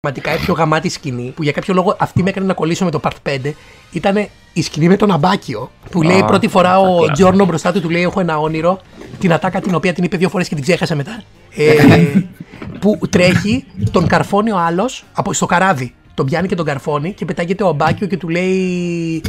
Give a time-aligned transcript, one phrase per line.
[0.00, 2.90] πραγματικά η πιο γαμάτης σκηνή που για κάποιο λόγο αυτή με έκανε να κολλήσω με
[2.90, 3.52] το Part 5
[3.92, 7.90] ήταν η σκηνή με τον Αμπάκιο που λέει πρώτη φορά ο Τζόρνο μπροστά του του
[7.90, 8.80] λέει έχω ένα όνειρο
[9.18, 11.22] την ατάκα την οποία την είπε δύο φορές και την ξέχασα μετά.
[11.56, 11.74] Ε,
[12.80, 15.94] που τρέχει τον καρφώνει ο άλλος από, στο καράβι.
[16.14, 19.22] Τον πιάνει και τον καρφώνει και πετάγεται ο Αμπάκιο και του λέει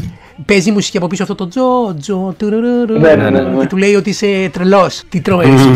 [0.45, 3.59] παίζει μουσική από πίσω αυτό το τζο τζο τουρουρουρου, Ναι, ναι, ναι, ναι.
[3.59, 5.03] και του λέει ότι είσαι τρελός.
[5.09, 5.67] Τι τρώεις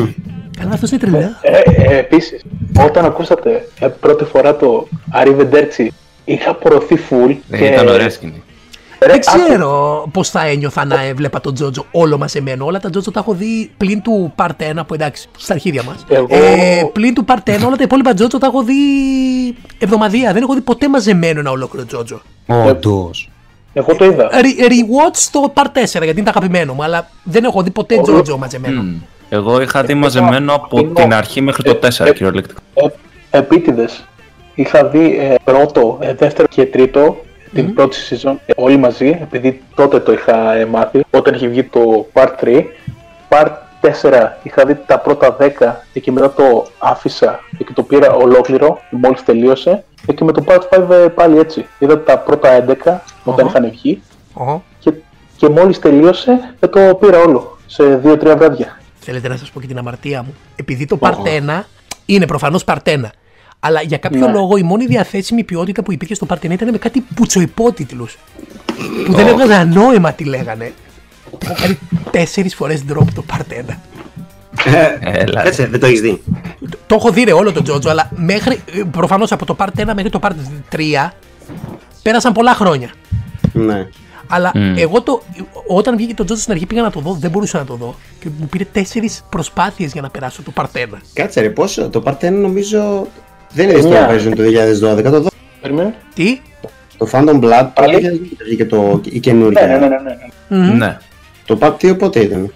[0.59, 1.59] Καλά αυτός είναι τρελό Ε,
[1.93, 2.41] ε, Επίσης,
[2.85, 5.87] όταν ακούσατε ε, πρώτη φορά το Arrivederci,
[6.25, 7.35] είχα απορροθεί full.
[7.47, 8.43] Ναι, ήταν ωραία σκηνή.
[8.99, 12.65] Ρε, Δεν άκου- ξέρω πώς θα ένιωθα να έβλεπα τον Τζότζο όλο μαζεμένο.
[12.65, 16.05] Όλα τα Τζότζο τα έχω δει πλην του Part 1, που εντάξει, στα αρχίδια μας.
[16.09, 18.73] Εγώ- Ε, πλην του Part 1, όλα τα υπόλοιπα Τζότζο τα έχω δει
[19.79, 20.33] εβδομαδία.
[20.33, 22.21] Δεν έχω δει ποτέ μαζεμένο ένα ολόκληρο Τζότζο.
[22.47, 23.29] Όντως.
[23.73, 24.29] Εγώ το είδα.
[24.31, 27.93] Re- Rewatch το Part 4, γιατί είναι το αγαπημένο μου, αλλά δεν έχω δει ποτέ
[27.95, 28.81] Όλο- Τζότζο μαζεμένο.
[28.81, 28.95] Μμ.
[29.35, 32.61] Εγώ είχα δει μαζεμένο από είναι- την αρχή μέχρι το 4 ε, κυριολεκτικά.
[32.73, 32.87] Ε,
[33.37, 34.03] Επίτηδες.
[34.55, 37.17] Είχα δει ε, πρώτο, ε, δεύτερο και τρίτο
[37.53, 41.63] την πρώτη season ε, όλοι μαζί, επειδή τότε το είχα ε, μάθει, όταν είχε βγει
[41.63, 42.63] το Part 3.
[43.29, 45.49] Part 4 είχα δει τα πρώτα 10
[46.01, 49.83] και μετά το άφησα και το πήρα ολόκληρο μόλις τελείωσε.
[50.07, 51.65] Ε, Και με το Part 5 ε, πάλι έτσι.
[51.79, 52.73] Είδα τα πρώτα 11
[53.23, 53.57] όταν Οχα.
[53.57, 54.01] είχαν βγει
[54.33, 54.63] Οχο.
[54.79, 54.91] και,
[55.37, 58.77] και μόλις τελείωσε ε, το πήρα όλο σε 2-3 βράδια.
[59.03, 60.33] Θέλετε να σας πω και την αμαρτία μου.
[60.55, 61.15] Επειδή το Part
[61.49, 61.63] 1
[62.05, 63.01] είναι προφανώς Part 1.
[63.59, 64.31] Αλλά για κάποιο Ναι.
[64.31, 68.07] λόγο η μόνη διαθέσιμη ποιότητα που υπήρχε στο Part 1 ήταν με κάτι πουτσοϊπότιτλου.
[69.05, 70.73] Που δεν έβγαζαν νόημα τι λέγανε.
[71.45, 71.79] Έχω κάνει
[72.11, 73.75] τέσσερις φορές drop το Part 1.
[74.99, 75.45] Έλα.
[75.45, 76.23] Έτσι, δεν το έχεις δει.
[76.69, 79.83] Το, το έχω δει ρε όλο το Τζότζο, αλλά μέχρι, προφανώς από το Part 1
[79.95, 80.31] μέχρι το Part
[80.75, 81.09] 3
[82.01, 82.89] πέρασαν πολλά χρόνια.
[83.53, 83.87] Ναι.
[84.27, 85.21] Αλλά εγώ το,
[85.67, 87.95] όταν βγήκε το Τζότζο στην αρχή πήγα να το δω, δεν μπορούσα να το δω.
[88.19, 90.85] Και μου πήρε τέσσερις προσπάθειες για να περάσω το Part 1.
[91.13, 91.89] Κάτσε ρε, πόσο.
[91.89, 93.07] Το Part 1 νομίζω
[93.53, 94.09] δεν είναι στο Εννιά.
[94.09, 95.03] version του 2012.
[95.03, 95.31] Το, δω-
[95.61, 95.93] Περίμενε.
[96.13, 96.39] Τι;
[96.97, 98.21] το Phantom Blood το Πάλι.
[98.39, 99.67] 2012 βγήκε το, η Ναι, καινούργια.
[99.67, 100.73] ναι, ναι, ναι, ναι.
[100.73, 100.97] Ναι.
[101.45, 102.53] Το Part 2 πότε ήταν;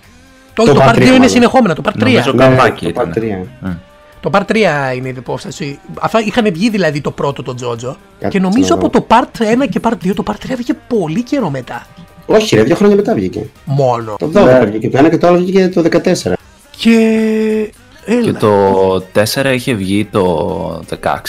[0.53, 1.30] Το, Το το, Part Part 2 3 είναι μάλλον.
[1.30, 1.99] συνεχόμενο, το Part 3.
[1.99, 3.13] Νομίζω- Το καμπάκι το ήταν.
[3.15, 3.77] Part 3.
[4.20, 4.55] Το Part 3
[4.95, 5.80] είναι η υπόσταση.
[6.00, 7.98] Αυτά είχαν βγει δηλαδή το πρώτο το Τζότζο.
[8.20, 8.80] Κάτι Και νομίζω ξέρω.
[8.80, 11.86] από το Part 1 και Part 2 το Part 3 βγήκε πολύ καιρό μετά.
[12.26, 13.50] Όχι ρε, δύο χρόνια μετά βγήκε.
[13.66, 14.16] Μόνο.
[14.20, 14.66] Το 12 Ναι.
[14.66, 16.33] βγήκε το ένα και το άλλο βγήκε το 14.
[16.78, 17.72] Και.
[18.05, 18.22] Έλα.
[18.22, 20.84] Και το 4 είχε βγει το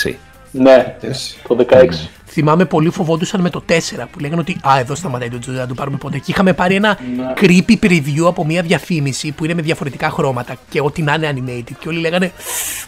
[0.05, 0.15] 16.
[0.51, 0.97] Ναι,
[1.49, 1.89] το 16.
[2.41, 3.73] Θυμάμαι πολύ φοβόντουσαν με το 4
[4.11, 6.19] που λέγανε ότι Α, εδώ σταματάει το Τζότζο, να το πάρουμε ποτέ.
[6.19, 7.33] Και είχαμε πάρει ένα Ναι.
[7.41, 11.73] creepy preview από μια διαφήμιση που είναι με διαφορετικά χρώματα και ό,τι να είναι animated.
[11.79, 12.33] Και όλοι λέγανε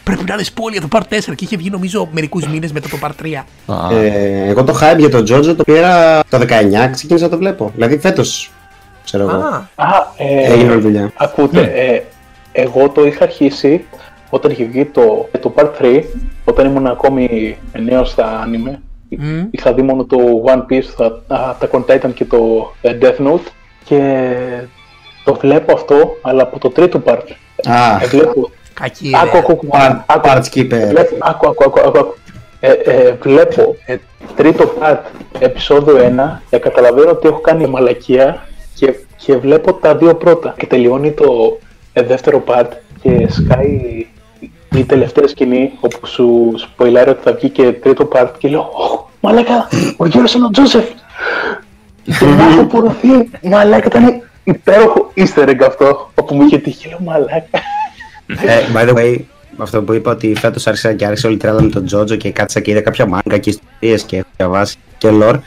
[0.04, 1.34] Πρέπει να είναι spoiler για το Part 4.
[1.34, 3.44] Και είχε βγει νομίζω μερικούς μήνες μετά το Part 3.
[3.66, 7.36] Α, Ε, εγώ το hype για τον Jojo το πήρα το 19, ξεκίνησα να το
[7.38, 7.70] βλέπω.
[7.74, 8.50] Δηλαδή φέτος.
[9.04, 9.32] Ξέρω εγώ.
[9.40, 11.12] Α, Α, ε, Έγινε όλη δουλειά.
[11.16, 12.02] ακούτε, ε,
[12.52, 13.84] εγώ το είχα αρχίσει
[14.30, 16.02] όταν είχε βγει το, το Part 3,
[16.44, 18.76] όταν ήμουν ακόμη νέος στα anime.
[19.18, 19.44] Μμ.
[19.50, 20.16] Είχα δει μόνο το
[20.46, 23.46] One Piece, τα, τα Attack on Titan και το ε, Death Note
[23.84, 24.24] και
[25.24, 27.22] το βλέπω αυτό, αλλά από το τρίτο part.
[27.64, 29.40] Α, Ε, βλέπω, κακή άκου, ιδέα.
[29.40, 30.88] άκου, άκου, part, άκου, part skipper.
[30.88, 32.14] Βλέπω, άκου, άκου, άκου, άκου, άκου.
[32.60, 33.96] Ε, ε, βλέπω ε,
[34.36, 34.98] τρίτο part,
[35.38, 40.54] επεισόδιο 1 και καταλαβαίνω ότι έχω κάνει μαλακία και, και βλέπω τα δύο πρώτα.
[40.58, 41.58] Και τελειώνει το
[41.92, 42.68] ε, δεύτερο part
[43.02, 44.06] και σκάει
[44.74, 49.04] η τελευταία σκηνή όπου σου σποιλάρει ότι θα βγει και τρίτο part και λέω «Ωχ,
[49.20, 50.84] μαλάκα, ο Γιώργος είναι ο Τζόσεφ».
[52.04, 53.08] και να έχω απορροθεί,
[53.42, 57.60] μαλάκα ήταν υπέροχο easter egg αυτό όπου μου είχε τύχει, λέω μαλάκα.
[58.26, 59.16] Ε, by the way,
[59.56, 62.30] αυτό που είπα ότι φέτος άρχισα και άρχισε όλη η τρέλα με τον Τζότζο και
[62.30, 65.38] κάτσα και είδα κάποια μάγκα και ιστορίες και έχω διαβάσει και lore.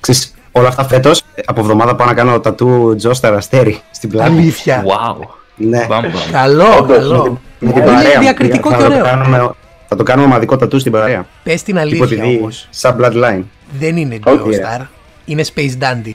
[0.00, 4.30] Ξέρεις, όλα αυτά φέτος, από εβδομάδα πάω να κάνω τατού Τζο Αστέρι στην πλάτη.
[4.30, 4.84] Αλήθεια.
[4.84, 5.39] wow.
[5.68, 6.08] Ναι, Μπαμπα.
[6.32, 7.40] Καλό, Όντως, καλό.
[7.58, 8.14] με την Είναι παρέα.
[8.16, 8.20] μου.
[8.20, 9.04] διακριτικό θα και το ωραίο.
[9.04, 9.50] κάνουμε-
[9.88, 11.26] Θα το κάνουμε ομαδικό τατού στην παρέα.
[11.42, 12.66] Πες την Tipo αλήθεια TV, όμως.
[12.70, 13.42] σαν bloodline.
[13.78, 14.76] Δεν είναι Όχι, Joe ρε.
[14.78, 14.86] Star.
[15.24, 16.10] Είναι Space Dandy.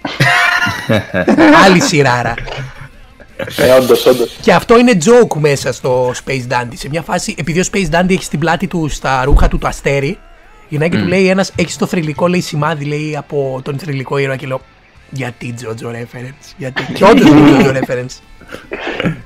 [1.66, 2.34] Άλλη σειράρα.
[3.58, 4.38] Ε, όντως, όντως.
[4.42, 6.74] Και αυτό είναι joke μέσα στο Space Dandy.
[6.74, 9.68] Σε μια φάση, επειδή ο Space Dandy έχει στην πλάτη του στα ρούχα του το
[9.68, 10.18] αστέρι,
[10.70, 14.36] η Νάκη του λέει ένας, έχεις το θρηλυκό λέει σημάδι λέει από τον θρηλυκό ήρωα
[14.36, 14.62] και λέω
[15.10, 16.54] γιατί Jojo reference.
[16.58, 16.84] Γιατί.
[16.94, 18.20] και όντω είναι Jojo reference.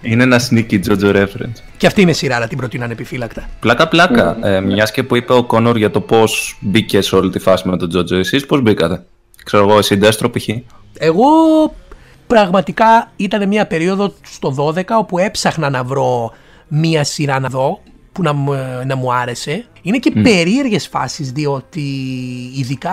[0.02, 1.62] Είναι ένα sneaky Jojo reference.
[1.78, 3.50] Και αυτή είναι σειράρα, την προτείνω ανεπιφύλακτα.
[3.60, 4.38] Πλάκα πλάκα.
[4.48, 7.68] Ε, Μιας και που είπε ο Κόνορ για το πώς μπήκε σε όλη τη φάση
[7.70, 9.04] με τον Τζότζο, εσείς πώς μπήκατε;
[9.44, 10.48] Ξέρω εγώ, εσύ Ντέστρο π.χ.
[10.98, 11.26] Εγώ
[12.28, 16.32] πραγματικά ήταν μια περίοδο στο 12 όπου έψαχνα να βρω
[16.68, 17.82] μια σειρά να δω
[18.12, 18.56] που να, μου-
[18.86, 19.66] να μου άρεσε.
[19.82, 21.82] Είναι και περίεργες φάσεις διότι
[22.56, 22.92] ειδικά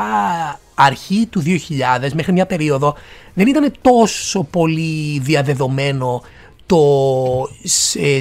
[0.78, 2.94] αρχή του 2000 μέχρι μια περίοδο
[3.34, 6.23] δεν ήταν τόσο πολύ διαδεδομένο
[6.67, 6.79] το
[7.95, 8.19] ε,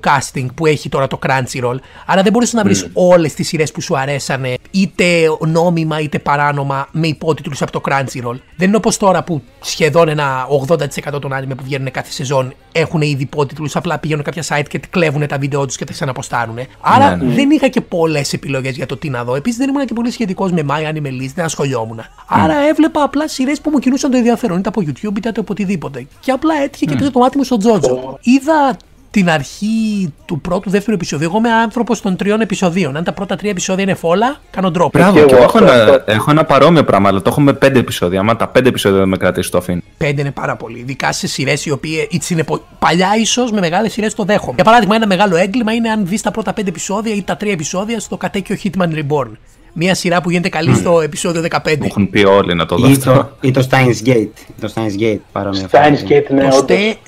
[0.00, 1.76] casting που έχει τώρα το Crunchyroll.
[2.06, 2.90] Άρα δεν μπορείς να βρεις mm.
[2.92, 5.04] όλες τις σειρές που σου αρέσανε είτε
[5.46, 8.38] νόμιμα είτε παράνομα με υπότιτλους από το Crunchyroll.
[8.56, 13.00] Δεν είναι όπως τώρα που σχεδόν ένα 80% των άνιμε που βγαίνουν κάθε σεζόν έχουν
[13.00, 16.58] ήδη υπότιτλους, απλά πηγαίνουν κάποια site και κλέβουν τα βίντεο τους και τα ξαναποστάρουν.
[16.80, 17.34] Άρα ναι, ναι.
[17.34, 19.34] δεν είχα και πολλές επιλογές για το τι να δω.
[19.34, 22.00] Επίσης δεν ήμουν και πολύ σχετικός με My Anime List, δεν ασχολιόμουν.
[22.26, 26.06] Άρα έβλεπα απλά σειρές που μου κινούσαν το ενδιαφέρον, είτε από YouTube είτε από οτιδήποτε.
[26.20, 28.18] Και απλά έτυχε και πήρε το μάτι μου στο Τζότζο.
[28.22, 28.76] Είδα
[29.10, 31.28] την αρχή του πρώτου, δεύτερου επεισοδίου.
[31.28, 32.96] Εγώ είμαι άνθρωπος των τριών επεισοδίων.
[32.96, 34.92] Αν τα πρώτα τρία επεισόδια είναι φόλα, κάνω ντρόπ.
[34.92, 38.20] Μπράβο, και εγώ έχω, ένα, έχω ένα παρόμοιο πράγμα, αλλά το έχω με πέντε επεισόδια.
[38.20, 39.82] Αν τα πέντε επεισόδια δεν με κρατήσει το αφήνει.
[39.96, 40.78] Πέντε είναι πάρα πολύ.
[40.78, 42.44] Ειδικά σε σειρές οι οποίε είναι
[42.78, 44.54] παλιά, ίσως με μεγάλες σειρές το δέχομαι.
[44.54, 47.52] Για παράδειγμα, ένα μεγάλο έγκλημα είναι αν δεις τα πρώτα πέντε επεισόδια ή τα τρία
[47.52, 49.30] επεισόδια στο κατέκιο Hitman Reborn.
[49.78, 51.78] Μια σειρά που γίνεται καλή στο επεισόδιο 15.
[51.82, 52.88] έχουν πει όλοι να το δω.
[52.88, 54.28] Ή το, ή το Steins Gate.
[54.60, 55.68] Το Steins Gate παρόμοια.
[55.70, 56.64] Steins Gate, ναι, το,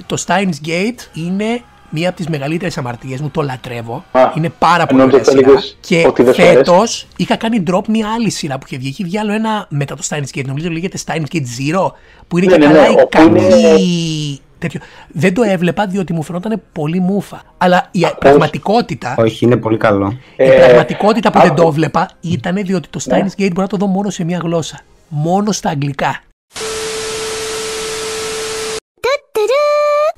[0.07, 3.31] το Steins Gate είναι μία από τις μεγαλύτερες αμαρτίες μου.
[3.31, 4.05] Το λατρεύω.
[4.13, 5.63] Α, είναι πάρα πολύ ωραία σειρά.
[5.81, 8.89] Και φέτος είχα κάνει drop μία άλλη σειρά που είχε βγει.
[8.89, 10.45] Έχει βγει άλλο ένα μετά το Steins Gate.
[10.47, 11.91] Νομίζω λέγεται Steins Gate Zero.
[12.29, 14.81] Που είναι ναι, και ναι, καλά ναι, η κακή τέτοιο.
[15.09, 17.43] Δεν το έβλεπα διότι μου φαινόταν πολύ μούφα.
[17.59, 19.15] Αλλά η πραγματικότητα.
[19.19, 20.19] Όχι, είναι πολύ καλό.
[20.37, 23.29] Η ε, πραγματικότητα που δεν το έβλεπα ήταν διότι το Steins ναι.
[23.39, 24.81] Gate μπορεί να το δω μόνο σε μία γλώσσα.
[25.09, 26.21] Μόνο στα αγγλικά.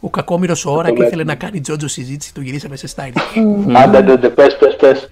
[0.00, 3.20] Ο κακόμοιρος ο Ωρα και ήθελε να κάνει Τζότζο συζήτηση, το γυρίσαμε σε Steins.
[3.72, 5.08] Άντε, πες, πες, πες.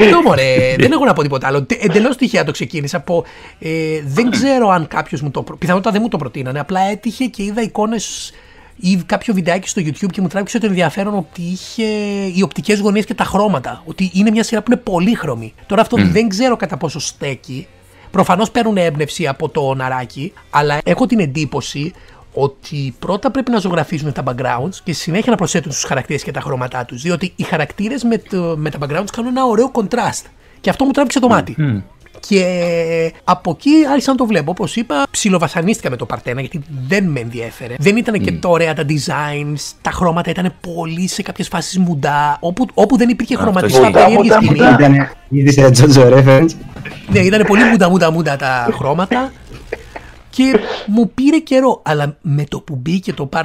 [0.00, 1.66] Αυτό μωρέ, δεν έχω να πω τίποτα άλλο.
[1.78, 3.24] Εντελώς τυχαία το ξεκίνησα από.
[3.58, 3.70] Ε,
[4.04, 5.42] δεν ξέρω αν κάποιος μου το.
[5.58, 6.60] Πιθανότατα δεν μου το προτείνανε.
[6.60, 8.32] Απλά έτυχε και είδα εικόνες
[8.76, 11.84] ή κάποιο βιντεάκι στο YouTube και μου τράβηξε το ενδιαφέρον ότι είχε
[12.34, 13.82] οι οπτικές γωνίες και τα χρώματα.
[13.86, 15.54] Ότι είναι μια σειρά που είναι πολύχρωμη.
[15.66, 17.66] Τώρα αυτό δεν ξέρω κατά πόσο στέκει.
[18.10, 21.92] Προφανώς παίρνουν έμπνευση από το ναράκι, αλλά έχω την εντύπωση
[22.38, 26.40] ότι πρώτα πρέπει να ζωγραφίζουν τα backgrounds και συνέχεια να προσθέτουν στους χαρακτήρες και τα
[26.40, 27.02] χρώματά τους.
[27.02, 28.22] Διότι οι χαρακτήρες με,
[28.56, 30.24] με τα backgrounds κάνουν ένα ωραίο contrast.
[30.60, 31.56] Και αυτό μου τράβηξε το μάτι.
[32.20, 34.50] Και από εκεί άρχισα να το βλέπω.
[34.50, 37.74] Όπω είπα, ψιλοβασανίστηκα με το Παρτένα γιατί δεν με ενδιέφερε.
[37.78, 39.60] Δεν ήταν και το ωραία τα designs.
[39.82, 42.36] Τα χρώματα ήταν πολύ σε κάποιε φάσει μουντά.
[42.40, 44.58] Όπου, όπου δεν υπήρχε χρωματιστά περίεργη σκηνή.
[44.58, 45.08] Ήταν
[47.12, 49.32] Ναι, ήταν πολύ μουντά μουντά μουντά τα χρώματα.
[50.36, 51.80] Και μου πήρε καιρό.
[51.84, 53.40] Αλλά με το που μπήκε το Part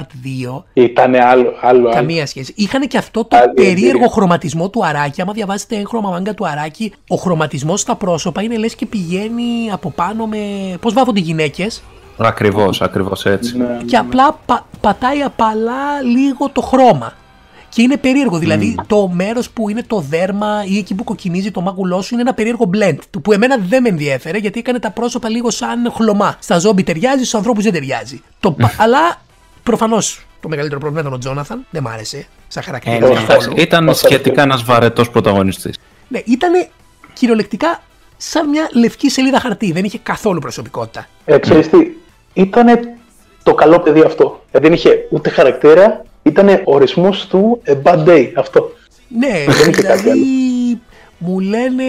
[0.56, 0.62] 2.
[0.72, 1.90] Ήταν άλλο, άλλο.
[1.90, 2.52] Καμία σχέση.
[2.56, 4.08] Είχαν και αυτό το άλλη περίεργο εμπειρία.
[4.08, 5.20] χρωματισμό του αράκι.
[5.20, 9.90] Άμα διαβάζετε έγχρωμα μάγκα του αράκι, ο χρωματισμός στα πρόσωπα είναι λες και πηγαίνει από
[9.90, 10.38] πάνω με.
[10.80, 11.82] Πώς βάφονται οι γυναίκες.
[12.18, 13.56] Ακριβώς, ακριβώς έτσι.
[13.58, 17.12] Ναι, και απλά πα, πατάει απαλά λίγο το χρώμα.
[17.74, 18.38] Και είναι περίεργο.
[18.38, 22.22] Δηλαδή το μέρος που είναι το δέρμα ή εκεί που κοκκινίζει το μάγουλό σου είναι
[22.22, 22.96] ένα περίεργο blend.
[23.10, 26.36] Του που εμένα δεν με ενδιέφερε γιατί έκανε τα πρόσωπα λίγο σαν χλωμά.
[26.38, 28.22] Στα ζόμπι ταιριάζει, στους ανθρώπους δεν ταιριάζει.
[28.40, 29.20] Το, αλλά
[29.62, 31.66] προφανώς το μεγαλύτερο πρόβλημα ήταν ο Τζόναθαν.
[31.70, 33.06] Δεν μ' άρεσε σαν χαρακτήρα.
[33.06, 35.78] Ε, ήταν σχετικά ένας βαρετός πρωταγωνιστής.
[36.08, 36.52] Ναι, ήταν
[37.12, 37.82] κυριολεκτικά
[38.16, 39.72] σαν μια λευκή σελίδα χαρτί.
[39.72, 41.06] Δεν είχε καθόλου προσωπικότητα.
[41.24, 41.78] Ε, ξέρεις τι,
[42.32, 42.66] ήταν
[43.42, 44.44] το καλό παιδί αυτό.
[44.50, 48.70] Ε, δεν είχε ούτε χαρακτήρα, ήταν ορισμός του a bad day αυτό.
[49.08, 50.10] Ναι, δηλαδή
[51.18, 51.84] μου λένε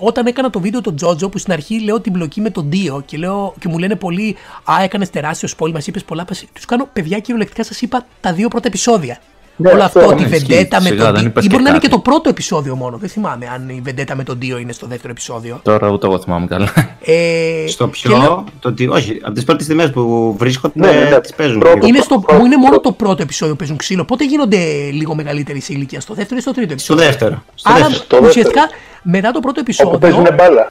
[0.00, 3.02] όταν έκανα το βίντεο τον Τζότζο που στην αρχή λέω την μπλοκή με τον Ντίο
[3.06, 6.24] και, λέω, και μου λένε πολύ Α, έκανες τεράστιο σπόλ, μας είπες πολλά.
[6.52, 9.18] Τους κάνω παιδιά κυριολεκτικά σας είπα τα δύο πρώτα επεισόδια.
[9.60, 11.32] Ναι, Όλο αυτό, τη βεντέτα με τον Δίο.
[11.40, 12.96] Ή μπορεί να είναι και το πρώτο επεισόδιο μόνο.
[12.96, 15.60] Δεν θυμάμαι αν η βεντέτα με τον Δίο είναι στο δεύτερο επεισόδιο.
[15.62, 16.72] Τώρα ούτε εγώ θυμάμαι καλά.
[17.04, 18.16] Ε, στο πιο.
[18.16, 18.44] Λέω...
[18.60, 21.62] Το ότι, όχι, από τις πρώτες τιμές που βρίσκονται ναι, ναι, τις παίζουν.
[21.86, 24.04] Είναι, στο, είναι μόνο το πρώτο επεισόδιο που παίζουν ξύλο.
[24.04, 24.56] Πότε γίνονται
[24.90, 27.42] λίγο μεγαλύτεροι σε ηλικία, στο δεύτερο ή στο τρίτο επεισόδιο; Στο δεύτερο.
[27.54, 28.26] Στο Άρα δεύτερο.
[28.26, 28.68] ουσιαστικά
[29.02, 30.26] μετά το πρώτο επεισόδιο.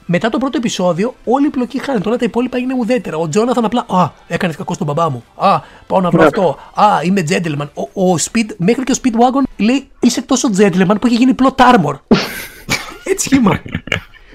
[0.06, 2.08] Μετά το πρώτο επεισόδιο, όλη η πλοκή χάνεται.
[2.08, 3.16] Όλα τα υπόλοιπα είναι ουδέτερα.
[3.16, 3.86] Ο Τζόναθαν απλά.
[3.88, 5.24] Α, έκανες κακό στον μπαμπά μου.
[5.36, 6.26] Α, πάω να βρω ναι.
[6.26, 6.58] αυτό.
[6.74, 7.68] Α, είμαι gentleman.
[7.92, 11.54] Ο, ο Speed, μέχρι και ο Speedwagon λέει είσαι τόσο gentleman που έχει γίνει plot
[11.56, 11.94] armor.
[13.10, 13.60] Έτσι σχήμα.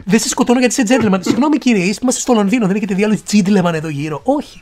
[0.04, 1.20] δεν σε σκοτώνω γιατί είσαι gentleman.
[1.20, 4.22] Συγγνώμη κύριε, είμαστε στο Λονδίνο, δεν έχετε διάλογο gentleman εδώ γύρω.
[4.24, 4.62] Όχι.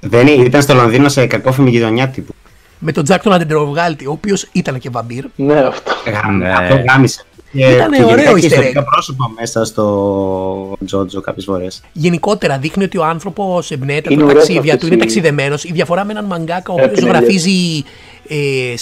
[0.00, 2.34] Δεν ήταν στο Λονδίνο σε κακόφημη γειτονιά τύπου.
[2.78, 5.24] Με τον Τζακ τον Αντεντροβγάλτη, ο οποίος ήταν και βαμπύρ.
[5.36, 5.92] Ναι, αυτό.
[6.30, 6.52] Ναι.
[6.52, 7.24] Αυτό γάμισε.
[7.56, 8.84] Ήταν και ωραίο easter egg.
[8.90, 11.82] πρόσωπα μέσα στο Τζότζο κάποιες φορές.
[11.92, 15.64] Γενικότερα δείχνει ότι ο άνθρωπος εμπνέεται από τα ταξίδια του, είναι ταξιδεμένος.
[15.64, 17.84] Η διαφορά με έναν μαγκάκα ο οποίος ζωγραφίζει
[18.28, 18.74] ε,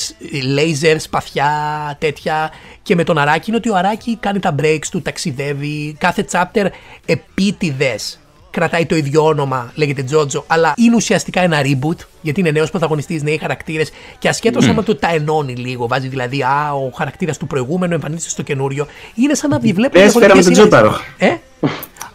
[0.42, 1.50] λέιζερ, σπαθιά,
[1.98, 2.50] τέτοια.
[2.82, 5.96] Και με τον Αράκη είναι ότι ο Αράκη κάνει τα breaks του, ταξιδεύει.
[5.98, 6.66] Κάθε chapter
[7.06, 8.18] επίτηδες
[8.54, 13.22] κρατάει το ίδιο όνομα, λέγεται Τζότζο, αλλά είναι ουσιαστικά ένα reboot, γιατί είναι νέος πρωταγωνιστής,
[13.22, 14.68] νέοι χαρακτήρες και ασχέτω mm.
[14.68, 18.86] άμα το τα ενώνει λίγο, βάζει δηλαδή Α, ο χαρακτήρας του προηγούμενου εμφανίζεται στο καινούριο,
[19.14, 20.10] είναι σαν να βλέπουμε.
[20.10, 21.00] Δεν με τον Τζόταρο.
[21.18, 21.26] Ε;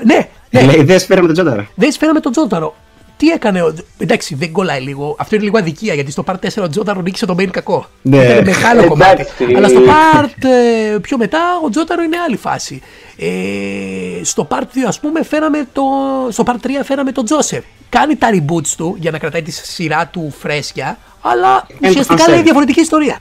[0.03, 0.61] ναι, ναι.
[0.61, 1.65] Λέει, δεν σφαίρα με τον Τζόταρο.
[1.75, 2.75] Δεν σφαίρα με τον Τζόταρο.
[3.17, 3.61] τι έκανε.
[3.61, 3.73] Ο...
[3.97, 5.15] Εντάξει, δεν κολλάει λίγο.
[5.19, 7.85] Αυτό είναι λίγο αδικία γιατί στο part 4 ο Τζόταρο νίκησε τον Μπέιν κακό.
[8.01, 8.23] Ναι.
[8.23, 9.11] Ήταν μεγάλο κομμάτι.
[9.11, 9.55] Εντάξει.
[9.55, 10.43] Αλλά στο part
[10.93, 12.81] ε, πιο μετά ο Τζόταρο είναι άλλη φάση.
[13.21, 15.81] Ε, στο part 2, ας πούμε, φέραμε το.
[16.29, 17.63] Στο part 3 φέραμε τον Τζόσεφ.
[17.89, 22.29] Κάνει τα reboots του για να κρατάει τη σειρά του φρέσκια, αλλά το ουσιαστικά concept.
[22.29, 23.19] λέει διαφορετική ιστορία.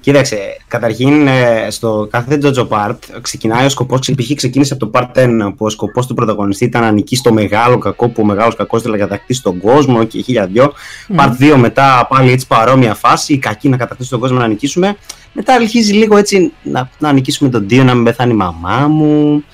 [0.00, 3.98] Κοίταξε, καταρχήν ε, στο κάθε JoJo Part ξεκινάει ο σκοπός.
[4.16, 4.34] Π.χ.
[4.34, 7.78] ξεκίνησε από το Part 1 που ο σκοπός του πρωταγωνιστή ήταν να νικήσει το μεγάλο
[7.78, 10.72] κακό που ο μεγάλος κακός ήθελε να κατακτήσει τον κόσμο και χίλια δυο.
[11.16, 13.32] Part 2 μετά πάλι έτσι παρόμοια φάση.
[13.32, 14.96] Οι κακοί να κατακτήσουν τον κόσμο να νικήσουμε.
[15.32, 19.44] Μετά αρχίζει λίγο έτσι να, να νικήσουμε τον Δίο, να μην πεθάνει η μαμά μου.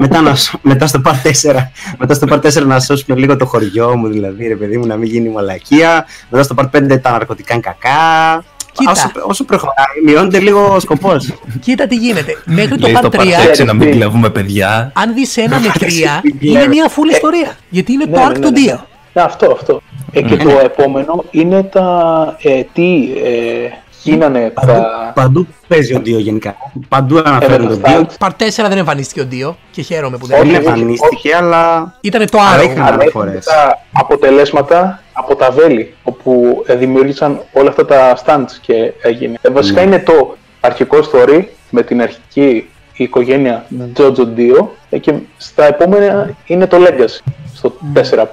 [0.00, 1.54] μετά, να, σ- μετά, στο part 4,
[1.98, 4.96] μετά στο part 4 να σώσουμε λίγο το χωριό μου, δηλαδή ρε παιδί μου, να
[4.96, 6.06] μην γίνει μαλακία.
[6.30, 8.44] Μετά στο part 5 τα ναρκωτικά είναι κακά.
[8.72, 8.90] Κοίτα.
[8.90, 11.32] Όσο, όσο προχωράει, μειώνεται λίγο ο σκοπός.
[11.60, 12.36] Κοίτα τι γίνεται.
[12.44, 13.96] Μέχρι το Λέει part το 3, part 6 να μην τι.
[13.96, 14.92] κλέβουμε παιδιά.
[14.94, 16.68] αν δεις ένα με τρία, μην είναι κλέβει.
[16.68, 17.56] μια full ιστορία.
[17.68, 18.60] Γιατί είναι το Ναι, arc ναι, των ναι, ναι.
[18.60, 18.86] δύο.
[19.12, 19.80] Ναι, αυτό, αυτό.
[20.12, 22.36] Ε, και το επόμενο είναι τα.
[22.42, 23.68] Ε, τι ε,
[24.10, 25.12] γίνανε τα.
[25.14, 26.54] Παντού παίζει ο Δίο γενικά.
[26.88, 28.06] Παντού αναφέρουν τον Έμενα Δίο.
[28.18, 30.70] Part 4 δεν εμφανίστηκε ο Ντίο και χαίρομαι που δεν Όχι, Δεν είναι.
[30.70, 31.94] όχι, εμφανίστηκε, αλλά.
[32.00, 32.62] Ήταν το Αλλά άλλο.
[32.62, 33.44] είχαν- ανέφερε φορές.
[33.44, 39.38] τα αποτελέσματα από τα βέλη όπου ε, δημιούργησαν όλα αυτά τα stands και έγινε.
[39.42, 45.64] Ε, βασικά είναι το αρχικό story με την αρχική οικογένεια Jojo Dio ε, και στα
[45.66, 48.24] επόμενα είναι το Legacy στο 4, 5, 6.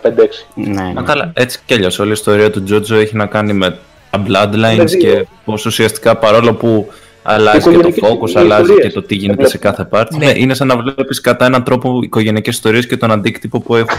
[0.54, 1.02] Ναι, Α, ναι.
[1.02, 3.78] καλά, έτσι κι αλλιώς όλη η ιστορία του Τζότζο έχει να κάνει με
[4.12, 6.92] τα bloodlines Δηλαδή, και πως ουσιαστικά παρόλο που
[7.24, 8.88] αλλάζει και το Οικογενειακές focus, αλλάζει ιστορίες.
[8.88, 10.26] και το τι γίνεται σε κάθε part, Ναι.
[10.26, 13.98] ναι, είναι σαν να βλέπεις κατά έναν τρόπο οικογενειακές ιστορίες και τον αντίκτυπο που έχουν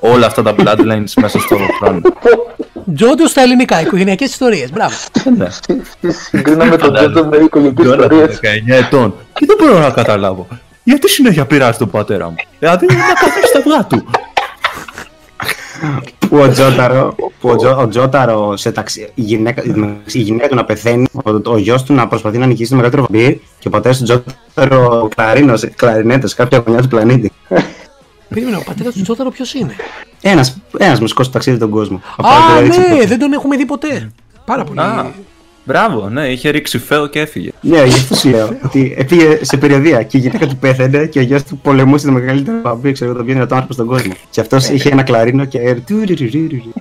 [0.00, 2.00] όλα αυτά τα bloodlines μέσα στον χρόνο.
[2.94, 4.70] Τζόντο στα ελληνικά, οικογενειακές ιστορίες.
[4.70, 4.94] Μπράβο.
[5.36, 5.48] ναι.
[6.30, 7.20] Συγκρίναμε τον Φαντάζομαι.
[7.20, 8.40] Jojo με οικογενειακές Τώρα ιστορίες.
[8.68, 9.14] 19 ετών.
[9.32, 10.46] Και δεν μπορώ να καταλάβω.
[10.84, 14.04] Γιατί συνέχεια πειράζει τον πατέρα μου; Δηλαδή είναι να καθίσει τα αυγά του.
[16.28, 19.62] Που ο Τζόταρο, που ο, Τζο, ο Τζόταρο σε ταξί, η, γυναίκα,
[20.12, 23.06] η γυναίκα του να πεθαίνει, ο, ο γιος του να προσπαθεί να νικήσει το μεγαλύτερο
[23.10, 27.32] βαμπύρ και ο πατέρας του Τζόταρο κλαρίνος, κλαρινέτας, κάποια γωνιά του πλανήτη.
[28.28, 29.74] Περίμενα, ο πατέρας του Τζόταρο ποιος είναι;
[30.20, 32.00] Ένας, ένας μουσικός που ταξίδι τον κόσμο.
[32.16, 34.10] Από Α, το έτσι, ναι, το- δεν τον έχουμε δει ποτέ.
[34.44, 34.78] Πάρα πολύ.
[35.66, 37.50] Α, μπράβο, ναι, είχε ρίξει φέο και έφυγε.
[37.60, 38.58] Ναι, γι' αυτό σου λέω.
[38.64, 42.12] Ότι πήγε σε περιοδία και η γυναίκα του πέθανε και ο γιος του πολεμούσε το
[42.12, 44.12] μεγαλύτερο βαμπύρ, ξέρω εγώ, το πιο δυνατό άνθρωπο στον κόσμο.
[44.30, 45.76] Και αυτός είχε ένα κλαρίνο και.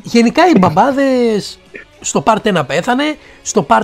[0.03, 1.59] Γενικά οι μπαμπάδες
[2.01, 3.03] στο part 1 πέθανε,
[3.41, 3.81] στο part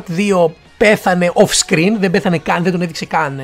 [0.48, 3.40] 2 πέθανε off screen, δεν πέθανε καν, δεν τον έδειξε καν.
[3.40, 3.44] ε,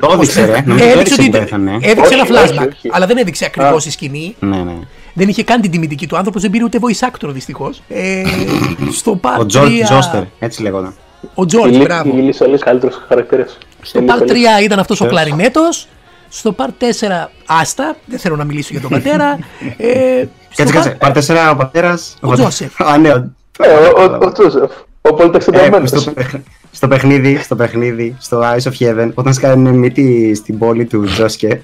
[0.00, 0.62] Το έδειξε, ρε.
[0.66, 1.78] Νομίζω το έδειξε ότι που πέθανε.
[1.82, 2.88] έδειξε ένα Όχι, flashback, όχι, όχι.
[2.90, 4.36] αλλά δεν έδειξε ακριβώς η σκηνή.
[4.38, 4.72] Ναι, ναι.
[5.18, 7.82] Δεν είχε καν την τιμητική του άνθρωπος, δεν πήρε ούτε voice actor δυστυχώς.
[7.88, 8.22] Ε,
[8.98, 9.46] στο part Ο 3.
[9.46, 10.94] Τζορτ Τζόστερ, έτσι λέγονταν.
[11.34, 12.16] Ο Η George, Λί- μπράβο.
[12.16, 13.58] Η Λίσσα Λις καλύτερος χαρακτήρας.
[13.82, 14.64] Στο Η part Λίσσα 3 Λις.
[14.64, 15.88] ήταν αυτός ο Ποιος; κλαρινέτος.
[16.28, 19.38] Στο part 4 άστα, δεν θέλω να μιλήσω για τον πατέρα.
[19.76, 20.90] Ε, στο Κάτσε, κάτσε.
[20.90, 22.16] part- Πάρτε τέσσερα ο πατέρας.
[22.20, 22.80] Ο Τζόσεφ.
[22.80, 23.08] Α, ναι.
[23.12, 24.70] ο- Ε, ο- ο- Ο Τζόσεφ.
[25.06, 25.88] Ο Ε, πολυταξιδεμένος.
[25.90, 26.34] στο, παιχ-
[26.70, 31.62] στο παιχνίδι, στο παιχνίδι, στο Eyes of Heaven, όταν σκάνε μύτη στην πόλη του Τζόσκε,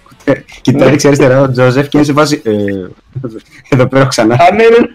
[0.61, 2.42] κοιτάει δεξιά αριστερά ο Τζόζεφ και είναι σε φάση.
[2.44, 2.52] Ε,
[3.68, 4.34] εδώ πέρα ξανά.
[4.34, 4.87] Α, ναι, ναι.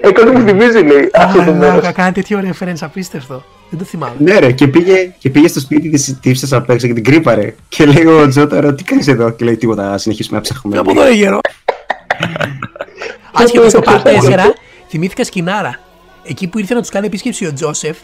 [0.00, 1.84] Έκανε μου θυμίζει, λέει, αυτό το μέρος.
[1.84, 3.42] Α, κάνει τέτοιο reference απίστευτο.
[3.70, 4.14] Δεν το θυμάμαι.
[4.18, 7.54] Ναι, ρε, και πήγε, και πήγε στο σπίτι της τύψη απ' έξω και την κρύπαρε.
[7.68, 10.78] Και λέει ο Τζόταρο, τι κάνεις εδώ, και λέει τίποτα, να συνεχίσουμε να ψάχνουμε.
[10.78, 11.38] Από εδώ είναι γερό.
[13.32, 14.54] Άσχετο στο part 4,
[14.88, 15.78] θυμήθηκα σκηνάρα.
[16.28, 17.96] Εκεί που ήρθε να τους κάνει επίσκεψη ο Τζόσεφ,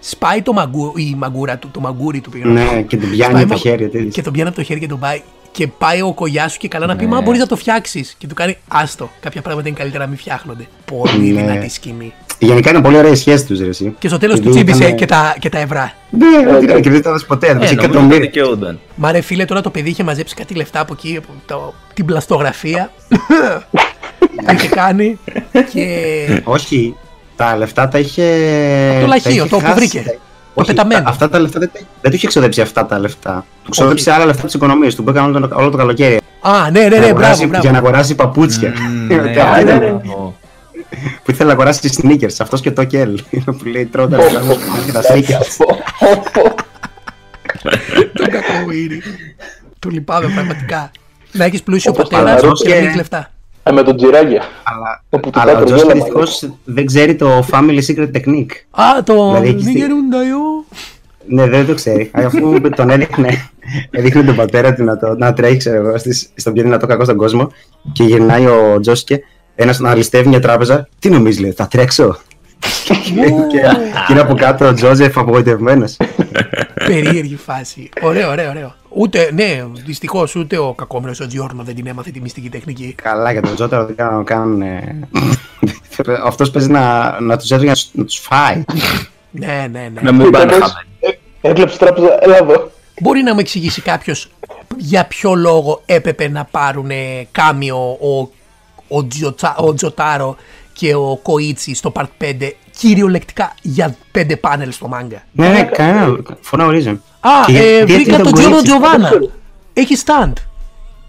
[0.00, 2.52] σπάει το μαγκού, η μαγκούρα του, το μαγκούρι του πήγαινε.
[2.52, 3.88] Ναι, και την πιάνει Σπάει από το μα- χέρι.
[3.88, 4.08] τέτοιο.
[4.08, 5.22] Και τον πιάνει από το χέρι και τον πάει.
[5.52, 7.10] Και πάει ο κογιάς σου και καλά να πει: Ναι.
[7.10, 8.14] Μα μπορείς να το φτιάξεις.
[8.18, 9.10] Και του κάνει: Άστο.
[9.20, 10.66] Κάποια πράγματα είναι καλύτερα να μην φτιάχνονται.
[10.84, 11.40] Πολύ Ναι.
[11.40, 12.12] δυνατή σκηνή.
[12.38, 13.66] Γενικά είναι πολύ ωραία η σχέση τους, ρε.
[13.68, 13.94] εσύ.
[13.98, 15.90] Και στο τέλος του Επειδή τσίμπησε ήταν- και τα, και τα ευρώ.
[16.10, 17.46] Ναι, δεν και δεν τα δώσει ποτέ.
[17.46, 18.18] Ε, Δεν νομίζω ότι εκατομμύρια.
[18.20, 18.78] δικαιούνταν.
[18.94, 22.04] Μα ρε φίλε, τώρα το παιδί είχε μαζέψει κάτι λεφτά από εκεί, από το, την
[22.04, 22.90] πλαστογραφία.
[23.08, 25.18] που είχε κάνει.
[25.72, 26.40] Και.
[26.44, 26.94] Όχι,
[27.36, 28.22] τα λεφτά τα είχε.
[28.94, 29.74] Το τα λαχείο, είχε το που χάσει.
[29.74, 30.02] βρήκε.
[30.54, 31.02] Το Όχι, πεταμένο.
[31.02, 33.44] τα- Αυτά τα λεφτά δεν, δεν του είχε ξοδέψει αυτά τα λεφτά.
[33.64, 36.20] Του ξοδέψει άλλα λεφτά της οικονομίας του που έκανε όλο το, όλο το καλοκαίρι.
[36.40, 37.86] Α, ναι, ναι, Για να ναι, αγοράσει- μπράβο, Για να μπράβο.
[37.86, 38.72] αγοράσει παπούτσια.
[38.90, 39.78] Μμμ, ναι, Καλά ήταν.
[39.78, 39.98] ναι, ναι.
[41.22, 42.34] Που ήθελε να αγοράσει sneakers.
[42.38, 43.22] Αυτός και το κέλ.
[43.44, 45.64] που λέει τρώω τα λεφτά μου και τα sneakers.
[48.12, 49.02] Τον κακοήρη.
[49.78, 50.90] Του λυπάμαι πραγματικά.
[51.32, 52.98] Να έχεις πλούσιο Όπως πατέρα Παναρός και να και- μην έχει
[53.68, 54.42] Ε, με τον Τζιράγια.
[54.62, 55.94] Αλλά, Όπου του αλλά ο κάτω Τζος γέλαμα.
[55.94, 58.50] δυστυχώς δεν ξέρει το family secret technique.
[58.70, 59.14] Α, το.
[59.26, 60.38] Δηλαδή, εκεί στη- Νιγερούνταϊο.
[61.28, 62.10] Ναι, δεν το ξέρει.
[62.14, 63.50] Αφού τον έδειχνε,
[63.90, 67.04] έδειχνε τον πατέρα του να, το, να τρέχει, ξέρω εγώ, στις- στον πιο δυνατό κακό
[67.04, 67.50] στον κόσμο
[67.92, 69.20] και γυρνάει ο Τζόσκε
[69.54, 70.88] ένας να ληστεύει μια τράπεζα.
[70.98, 72.16] Τι νομίζεις, λέει, θα τρέξω;
[72.86, 73.60] Και, και
[74.10, 75.96] είναι από κάτω ο Τζόζεφ απογοητευμένος.
[76.86, 77.88] Περίεργη φάση.
[78.02, 78.74] Ωραίο, ωραίο, ωραίο.
[78.88, 82.94] Ούτε, ναι, δυστυχώς ούτε ο κακόμενο ο Τζιόρνο δεν την έμαθε τη μυστική τεχνική.
[83.02, 84.62] Καλά για τον Τζόταρο δεν κάνουν καν.
[84.62, 84.98] ε,
[86.24, 88.64] Αυτός παίζει να, να τους έρθει να τους- να τους φάει.
[89.30, 90.00] Ναι, ναι, ναι.
[90.00, 90.88] Να μην πάνε Ήταν- χαμένοι.
[91.40, 92.70] ε, Έκλεψε τράπεζα, έλα εδώ.
[93.00, 94.30] Μπορεί να μου εξηγήσει κάποιος
[94.76, 96.90] για ποιο λόγο έπρεπε να πάρουν
[97.32, 98.28] κάμιο ο,
[98.88, 100.36] ο, Τζοτσα- ο Τζοτάρο
[100.72, 105.22] και ο Κοίτσι στο Part 5 κυριολεκτικά για 5 πάνελ στο μάγκα.
[105.32, 106.16] Ναι, ναι, κανένα.
[106.50, 106.96] For no reason.
[107.20, 108.62] Α, Και ε, γιατί βρήκα τον τον Τζόνο Koichi.
[108.62, 109.10] Τζοβάνα.
[109.72, 110.32] Έχει stand.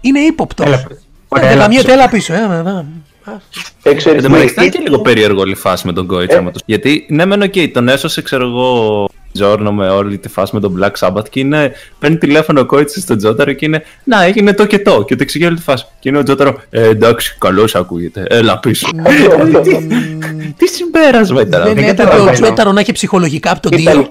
[0.00, 0.66] Είναι ύποπτος.
[0.66, 0.86] Έλα,
[1.28, 1.90] ωραία, Δεν έλα καμία πίσω.
[1.90, 2.32] τέλα πίσω.
[2.34, 3.90] Ε, ε, ε.
[3.90, 6.06] Ε, ξέρεις Εν τω τι, μεταξύ ήταν και λίγο περίεργο όλη η φάση με τον
[6.06, 6.42] Κόιτσα.
[6.42, 9.08] με το- Γιατί ναι, μεν οκ, τον έσωσε, ξέρω εγώ,
[9.38, 13.00] Τζόρνο με όλη τη φάση με τον Black Sabbath και είναι, παίρνει τηλέφωνο ο Κόιτσα
[13.00, 15.04] στον Τζόταρο και είναι Να, έγινε το και το.
[15.04, 15.86] Και του εξηγεί όλη τη φάση.
[16.00, 18.24] Και είναι ο Τζόταρο, ε, εντάξει, καλώς ακούγεται.
[18.28, 18.88] Έλα πίσω.
[19.06, 19.60] Αυτό, αυτό.
[20.56, 21.90] Τι συμπέρασμα ήταν Δεν αυτό.
[21.90, 22.46] έπρεπε ο καταλαβαίνω.
[22.46, 24.08] Τζόταρο να έχει ψυχολογικά από τον Τίο.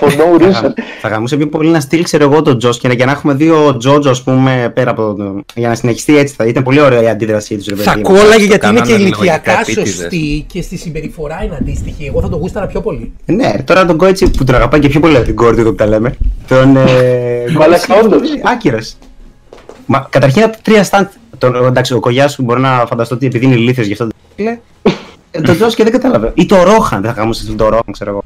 [0.00, 0.24] Ιταλικά.
[0.24, 0.70] For no reason.
[1.00, 3.34] Θα γαμούσε πιο πολύ να στείλει, ξέρω εγώ, τον Τζος και να, για να έχουμε
[3.34, 5.42] δύο Τζότζο, ας πούμε, πέρα από το.
[5.54, 6.34] Για να συνεχιστεί έτσι.
[6.34, 7.82] Θα ήταν πολύ ωραία η αντίδρασή τους.
[7.82, 9.94] Θα κόλλαγε γιατί είναι κάνανε και λογικά ηλικιακά επίτηδες.
[9.94, 12.04] σωστή και στη συμπεριφορά είναι αντίστοιχη.
[12.04, 13.12] Εγώ θα το γούσταρα πιο πολύ.
[13.24, 15.70] Ναι, τώρα τον Κόιτσι που τον αγαπάει και πιο πολύ από την κόρη του εδώ
[15.70, 16.16] που τα λέμε.
[16.48, 16.76] Τον.
[16.76, 18.20] Ε, Μαλάκα, όντως.
[18.42, 18.78] Άκυρο.
[19.86, 21.06] Μα καταρχήν από τα τρία στάντ.
[21.38, 24.46] Τον, εντάξει, ο Κογιάς σου μπορεί να φανταστώ ότι επειδή είναι ηλίθιος γι' αυτό δεν
[24.46, 24.60] λέει.
[25.30, 26.32] Ε, τον Τζος και δεν κατάλαβε.
[26.34, 28.22] Ή το Ρόχαν, δεν θα γαμούσε τον Ρόχαν, ξέρω εγώ.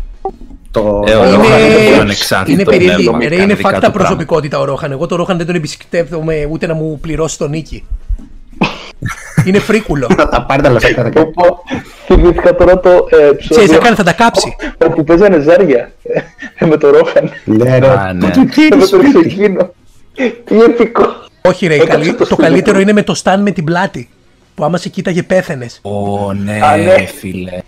[0.75, 1.03] Το.
[1.07, 3.09] Ε, ο Είναι, Ρόχαν είναι ανεξάρτητο, είναι περίεργη.
[3.11, 4.91] ναι, Ρε, κάνει είναι δικά φάκτα του προσωπικότητα ο Ρόχαν.
[4.93, 7.85] Εγώ το Ρόχαν δεν τον επισκέπτομαι ούτε να μου πληρώσει τον νίκη.
[9.47, 10.07] είναι φρίκουλο.
[10.17, 11.27] Θα τα πάρει τα λεφτά και θα τα κάνει.
[11.37, 11.63] Οπό,
[12.07, 14.57] θυμήθηκα τώρα το ε, Ξέρεις, θα επεισόδιο κάνει, θα τα κάψει.
[14.87, 15.93] όπου παίζανε ζάρια
[16.55, 17.31] ε, με το Ρόχαν.
[17.45, 17.89] Ναι, ρε.
[17.89, 18.27] Α, ναι.
[18.27, 19.13] Πού του Με κλείνεις το σπίτι.
[19.19, 19.73] Ρεξεκίνο.
[20.45, 21.05] Τι επικό.
[21.41, 22.37] Όχι, ρε, Έκαψε καλύ- το το στυλ.
[22.45, 24.09] καλύτερο είναι με το stand με την πλάτη.
[24.55, 25.79] Που άμα σε κοίταγε πέθαινες.
[25.83, 27.07] Ω, ναι, Α, ναι.
[27.07, 27.59] φίλε.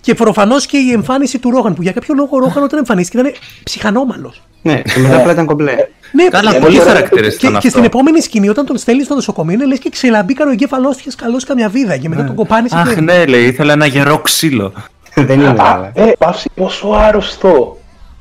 [0.00, 0.14] Φόφο.
[0.14, 3.18] Και προφανώς και η εμφάνιση του Ρόχαν που για κάποιο λόγο ο Ρόχαν όταν εμφανίστηκε
[3.18, 4.42] ήταν ψυχανόμαλος.
[4.62, 5.74] Ναι, και μετά απλά ήταν κομπλέ.
[6.12, 7.96] Ναι, Καλά, και- πολύ και- χαρακτηριστικό Και, ήταν και στην αυτό.
[7.98, 11.40] επόμενη σκηνή, όταν τον στέλνει στο νοσοκομείο, είναι λες και ξελαμπήκαν ο εγκέφαλός του καλό
[11.46, 11.96] καμιά βίδα.
[11.96, 12.76] Και μετά τον κοπάνισε.
[12.78, 13.00] Αχ, και...
[13.00, 14.72] ναι, λέει, ήθελα ένα γερό ξύλο.
[15.14, 15.90] Δεν είναι Α, καλά.
[15.94, 17.78] ε, παύση, πόσο άρρωστο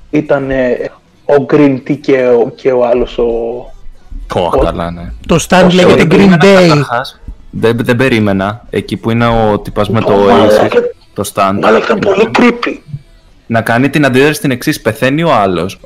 [0.09, 0.91] ήταν ε,
[1.25, 3.25] ο Green Tea και ο, και ο άλλος ο...
[4.27, 5.11] Πω, καλά, ναι.
[5.27, 6.67] Το stand Όσο λέγεται δεν Green περίμενα Day.
[6.67, 7.19] καταρχάς.
[7.49, 8.65] Δεν, δεν περίμενα.
[8.69, 10.79] Εκεί που είναι ο τυπάς με το Ω, Oasis, μαλάκα.
[11.23, 12.77] Το stand, Αλλά ήταν πολύ creepy.
[13.45, 14.81] να κάνει την αντίδραση την εξής.
[14.81, 15.79] Πεθαίνει ο άλλος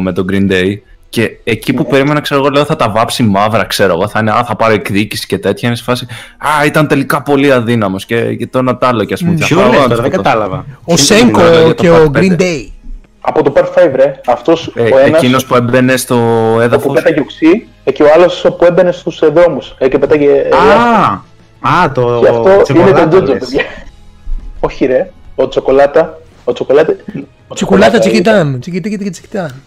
[0.00, 0.74] με τον Green Day
[1.08, 4.08] και εκεί που περίμενα, ξέρω εγώ, λέω θα τα βάψει μαύρα, ξέρω εγώ.
[4.08, 5.68] Θα είναι, α, θα πάρει εκδίκηση και τέτοια.
[5.68, 6.06] Είναι σε φάση,
[6.38, 9.04] α, ήταν τελικά πολύ αδύναμος και, και το ένα τ' άλλο.
[9.04, 10.22] Και ας πούμε, θα Ποιο πάω λες να τώρα, τους δεν σκοτώσω.
[10.34, 10.64] κατάλαβα.
[10.78, 12.40] Ο για Σέγκο το και ο Part Green 5.
[12.40, 12.66] Day.
[13.20, 16.14] Από το Part 5 ρε, αυτός Ε, ο ένας εκείνος που έμπαινε στο
[16.54, 16.92] που έδαφος.
[16.94, 20.30] πέταγε οξύ ε, και ο άλλος που έμπαινε στους ε, δρόμους ε, και πέταγε...
[20.30, 23.38] ε, Α, α, το και αυτό είναι τσοκολάτα το Τζότζο, λες.
[23.44, 23.62] παιδιά.
[24.60, 26.96] Όχι ρε, ο Τσοκολάτα, ο Τσοκολάτα...
[27.48, 28.60] ο Τσικουλάτα ήταν- τσικιτάν.
[28.60, 29.62] Τσικιτάν τσικιτάν.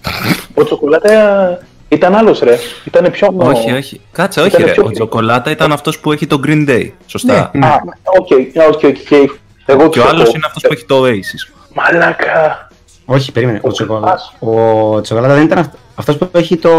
[0.54, 3.34] Ο Τσοκολάτα ήταν άλλος ρε, ήταν πιο...
[3.38, 4.02] Όχι, όχι.
[4.12, 4.71] Κάτσε, όχι Ήταν ρε.
[4.71, 6.89] πιο- Ο Τζοκολάτα ήταν αυτός που έχει το Green Day.
[7.06, 7.52] Σωστά.
[7.54, 7.65] Ναι.
[7.65, 7.82] Α,
[8.19, 8.28] οκ,
[8.73, 9.12] οκ, οκ.
[9.65, 11.54] Εγώ Και ο ξέρω- άλλος είναι αυτός που έχει το Oasis.
[11.73, 12.67] Μαλάκα.
[13.06, 13.60] Όχι, περίμενε.
[13.63, 14.06] Ο, Ο τσοκολάτα.
[14.12, 14.34] Πας.
[14.39, 16.69] ο τσοκολάτα δεν ήταν αυτό αυτός που έχει το.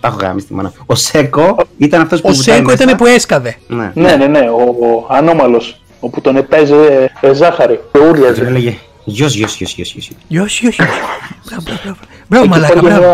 [0.00, 0.72] Τα έχω γάμει στη μάνα.
[0.86, 2.28] Ο Σέκο ήταν αυτός που.
[2.28, 2.82] Ο βουτάει Σέγκο μέσα.
[2.84, 3.56] ήταν που έσκαδε.
[3.66, 3.90] Ναι.
[3.94, 8.44] Ναι, ναι, ναι, ο, ο ανώμαλος, όπου τον επέζε ε, ζάχαρη και Και ούριαζε.
[8.44, 8.76] έλεγε
[9.08, 10.10] Γιος, γιος, γιος, γιος, γιος.
[10.28, 10.82] Γιώση, γιώση.
[10.82, 11.98] Μπράβο, μπράβο, μπράβο.
[12.28, 13.06] Μπράβο, Εκεί μαλάκα, φάγε μπράβο.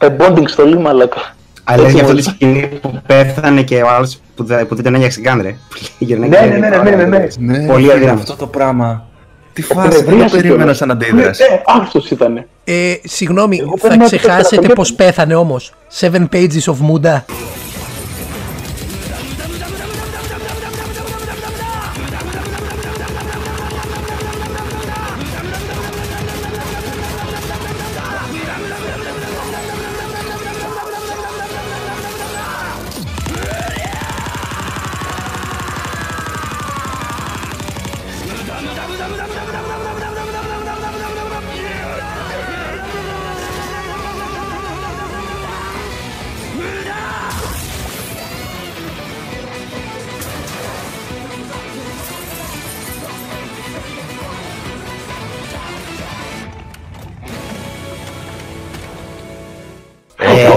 [0.00, 1.34] μια ε, bonding στολή, μαλάκα.
[1.64, 2.24] Αλλά Έτσι για αυτή τη μόλις.
[2.64, 5.54] σκηνή που πέθανε και ο άλλος που, δεν- που δεν τον έγιαξε καν, ρε.
[5.98, 7.26] Γυρνάει Ναι, και ναι, ναι, ναι, ναι, ναι,
[7.58, 7.66] ναι.
[7.66, 8.18] Πολύ αδύναμο.
[8.20, 9.06] Αυτό το πράγμα.
[9.52, 10.76] Τι Τον φάση, δεν το ευρίασε περίμενα κιόλας.
[10.76, 11.42] σαν Ναι, αντίδραση.
[11.50, 12.46] ναι, άρρωστος ήτανε.
[12.64, 14.74] Ε, συγγνώμη, Εγώ θα πρέπει να το ξεχάσετε καταφέρω.
[14.74, 15.72] πώς πέθανε όμως.
[16.00, 17.22] Seven pages of Muda.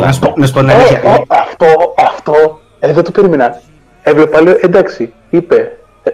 [0.05, 0.97] Να σου πω- Να σου πω την Ε, αλήθεια.
[1.03, 1.65] ε, Αυτό,
[2.13, 3.61] αυτό, ε, δεν το περίμενα.
[4.03, 5.77] Έβλεπα, λέω, εντάξει, είπε.
[6.03, 6.09] ε,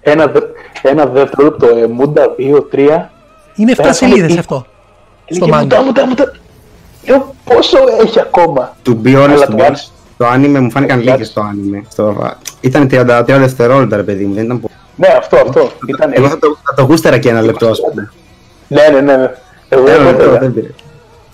[0.00, 0.40] Ένα, δε-
[0.82, 3.10] ένα δευτερόλεπτο, ε, μούντα, δύο, τρία.
[3.56, 4.66] Είναι 7 Πέθανε σελίδε η- αυτό.
[5.24, 5.82] Και Στο λέγε, μάγκα.
[5.82, 6.32] μούντα, μούντα, μούντα.
[7.08, 8.76] Λέω, πόσο έχει ακόμα.
[8.86, 9.88] To be honest, Αλλά to το be honest, άρεσε.
[10.16, 11.30] το anime μου φάνηκαν Το λίγες άρεσε.
[11.30, 11.82] στο anime.
[11.88, 12.16] Στο...
[12.60, 14.72] Ήταν 33 δευτερόλεπτα, ρε παιδί μου, δεν ήταν πολύ.
[14.96, 15.70] Ναι, αυτό, αυτό.
[15.86, 16.10] Ήταν...
[16.14, 18.12] Εγώ θα το, θα το γούσταρα και ένα λεπτό, ας πούμε.
[18.68, 19.16] Ναι, ναι, ναι.
[19.16, 19.30] ναι.
[19.68, 20.38] Εγώ Ένα το λεπτό, ήθελα.
[20.38, 20.66] δεν πήρε.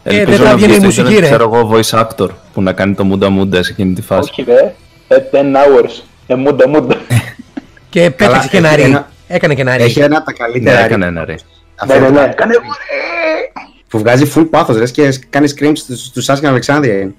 [0.04, 1.26] Ε, Ελπίζω δεν θα να βγαίνει η βγει μουσική, στο ρε.
[1.26, 4.30] ξέρω εγώ, voice actor που να κάνει το μούντα μούντα σε εκείνη τη φάση.
[4.30, 4.74] Όχι, ρε.
[5.08, 6.02] Ε, 10 hours.
[6.26, 6.96] Ε, μούντα, μούντα.
[7.90, 8.82] Και πέταξε και έχει ένα ρί.
[8.82, 9.82] ένα- Έκανε και ένα ρί.
[9.82, 11.34] Έχει ένα από τα Ναι, καλύτερα έκανε ένα ρε.
[11.74, 12.26] Αυτό Ναι, ναι, είναι ναι.
[12.28, 12.54] το- Κάνε
[13.88, 16.94] που βγάζει full πάθος, ρε, και κάνει screams στους, στους Άσκαν Αλεξάνδρεια.
[17.00, 17.14] είναι.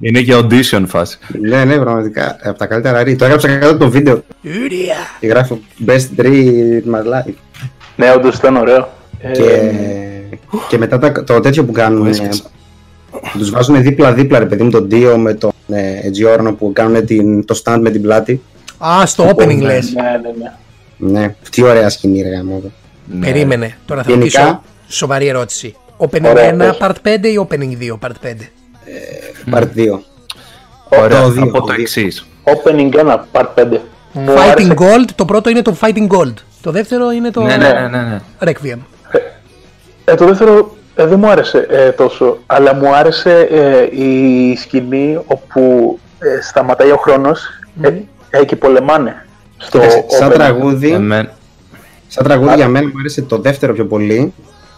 [0.00, 1.18] Είναι για audition φάση.
[1.40, 2.36] Ναι, ναι, πραγματικά.
[2.42, 3.16] Από τα καλύτερα ρί.
[3.16, 4.96] Το έγραψα κάτω από το βίντεο Ουρία.
[5.20, 6.44] και γράφω Best Ree
[6.84, 7.32] in my life.
[7.96, 8.88] Ναι, όντως ήταν ωραίο.
[9.22, 9.72] Ε, Και,
[10.68, 12.06] και μετά τα- το τέτοιο που κάνουν.
[12.06, 12.28] ε,
[13.38, 17.44] Τους βάζουν δίπλα-δίπλα, ρε παιδί μου, τον Dio με τον ε, Giorno που κάνουν την,
[17.44, 18.40] το stand με την πλάτη.
[18.78, 19.92] Α, στο opening λες.
[19.94, 21.20] Ναι, ναι, ναι.
[21.20, 22.62] Ναι, τι ωραία σκηνή, ρε γάμο.
[23.04, 23.26] Ναι.
[23.26, 23.76] Περίμενε.
[23.86, 25.74] Τώρα θα Γενικά- ρωτήσω σοβαρή ερώτηση.
[25.96, 26.78] Opening Ωραία, 1 πες.
[26.80, 28.50] part 5 ή opening 2 part 5.
[29.54, 30.00] Part 2.
[30.88, 31.80] Ωραία, Το δύο, θα πω το το δύο.
[31.82, 32.26] εξής.
[32.44, 33.80] Opening 1, part 5.
[34.12, 36.34] Μου Fighting άρεσε- Gold, το πρώτο είναι το Fighting Gold.
[36.62, 38.20] Το δεύτερο είναι το Ναι, ναι, ναι, ναι, ναι.
[38.44, 38.78] Requiem.
[40.04, 45.18] Ε, το δεύτερο ε, δεν μου άρεσε ε, τόσο, αλλά μου άρεσε ε, η σκηνή
[45.26, 47.40] όπου ε, σταματάει ο χρόνος
[47.80, 47.92] ε,
[48.30, 49.26] ε, και πολεμάνε.
[49.56, 50.34] Στο Κοίταξε, σαν opening.
[50.34, 51.28] τραγούδι, Εμέ-
[52.08, 54.32] σαν τραγούδι για μένα μου άρεσε το δεύτερο πιο πολύ.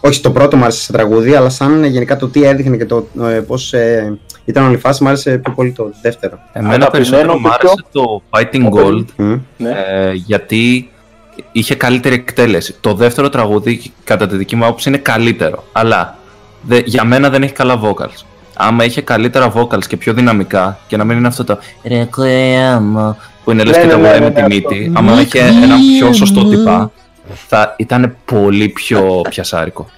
[0.05, 2.85] Όχι, το πρώτο μου άρεσε σαν τραγούδι, αλλά σαν ε, γενικά το τι έδειχνε και
[2.85, 6.39] το ε, πώς ε, ήταν όλη η φάση, μου άρεσε πιο πολύ το δεύτερο.
[6.53, 8.83] Εμένα Αγαπημένο περισσότερο μου ποιο; άρεσε το Fighting Opening.
[8.85, 9.35] Gold Μμ.
[9.57, 9.69] Ναι.
[9.69, 10.91] ε, γιατί
[11.51, 12.75] είχε καλύτερη εκτέλεση.
[12.81, 15.63] Το δεύτερο τραγούδι, κατά τη δική μου άποψη, είναι καλύτερο.
[15.71, 16.17] Αλλά
[16.61, 18.23] δε, για μένα δεν έχει καλά vocals.
[18.55, 23.51] Άμα είχε καλύτερα vocals και πιο δυναμικά και να μην είναι αυτό το Requiem που
[23.51, 24.53] είναι λες Ναι, και ναι, τραγουδάει ναι, με ναι, τη αυτό.
[24.55, 26.91] μύτη, άμα είχε ένα πιο σωστό τυπά,
[27.47, 29.89] θα ήταν πολύ πιο πιασάρικο.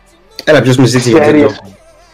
[0.44, 1.56] Έλα, ποιος με ζήτησε για Ξέρεις, τέτοιο.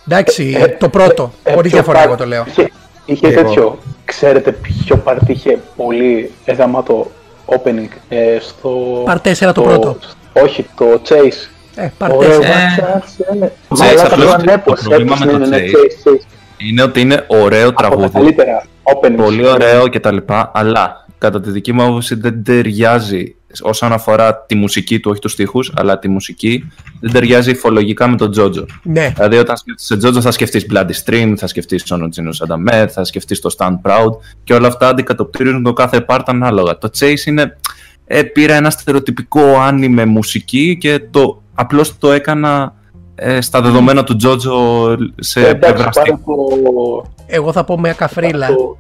[0.08, 1.32] Εντάξει, Ε, το πρώτο.
[1.44, 2.46] ε, Χωρί ποιο διαφορά, part εγώ το λέω.
[2.48, 2.72] Είχε,
[3.06, 3.42] είχε Εγώ.
[3.42, 3.78] τέτοιο.
[4.06, 7.12] Ξέρετε ποιο part είχε πολύ γαμάτο
[7.58, 9.04] opening ε, στο...
[9.08, 9.98] Part 4 το πρώτο.
[10.34, 11.50] Όχι, το Chase.
[11.76, 12.44] Ε, part Ωραίο 4.
[12.44, 13.48] Chase, ε.
[13.70, 16.26] Chase, Μαλάκα, απλώς το το ανέπος, πρόβλημα με ναι, το ναι, ναι, Chase Chase, Chase.
[16.58, 19.24] Είναι ότι είναι ωραίο Από τα τραγούδι, καλύτερα openings.
[19.24, 20.18] πολύ ωραίο κτλ.
[20.52, 25.32] Αλλά κατά τη δική μου άποψη δεν ταιριάζει όσον αφορά τη μουσική του, όχι τους
[25.32, 28.66] στίχους, αλλά τη μουσική δεν ταιριάζει υφολογικά με τον Τζότζο.
[28.84, 29.14] Ναι.
[29.16, 33.04] Δηλαδή, όταν σκέφτεσαι Τζότζο, θα σκεφτείς Bloody Stream, θα σκεφτείς Son of Genius Adamet, θα
[33.04, 34.12] σκεφτείς το Stand Proud
[34.44, 36.78] και όλα αυτά αντικατοπτρίζουν το κάθε part ανάλογα.
[36.78, 37.58] Το Chase είναι.
[38.06, 42.74] Ε, πήρα ένα στερεοτυπικό άνιμε μουσική και το απλώς το έκανα
[43.16, 44.88] ε, στα δεδομένα του Τζότζο
[45.20, 46.36] σε Ε, Εντάξει, πλευρά πάρε στίχου.
[46.36, 48.48] το, Εγώ θα πω μια καφρίλα.
[48.48, 48.78] το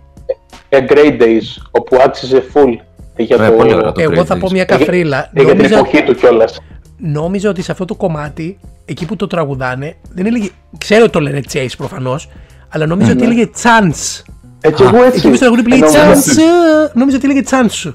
[0.70, 2.76] A Great Days, όπου άξιζε full
[3.24, 4.52] για, Ε, το, πολύ ωραίο το Εγώ Great θα πω Days.
[4.52, 5.30] μια Ε, καφρίλα.
[5.34, 6.60] ε, για την Νόμιζα, εποχή του κιόλας.
[6.98, 10.48] νόμιζα ότι σε αυτό το κομμάτι, εκεί που το τραγουδάνε, δεν έλεγε.
[10.78, 12.30] Ξέρω ότι το λένε Chase προφανώς,
[12.70, 14.22] αλλά νόμιζα ότι έλεγε Chance.
[14.62, 15.18] Έτσι, εγώ έτσι.
[15.18, 17.92] Εκεί που στο τραγούδι που λέει Ε, νόμιζα- Chance, νόμιζα ότι έλεγε Chance.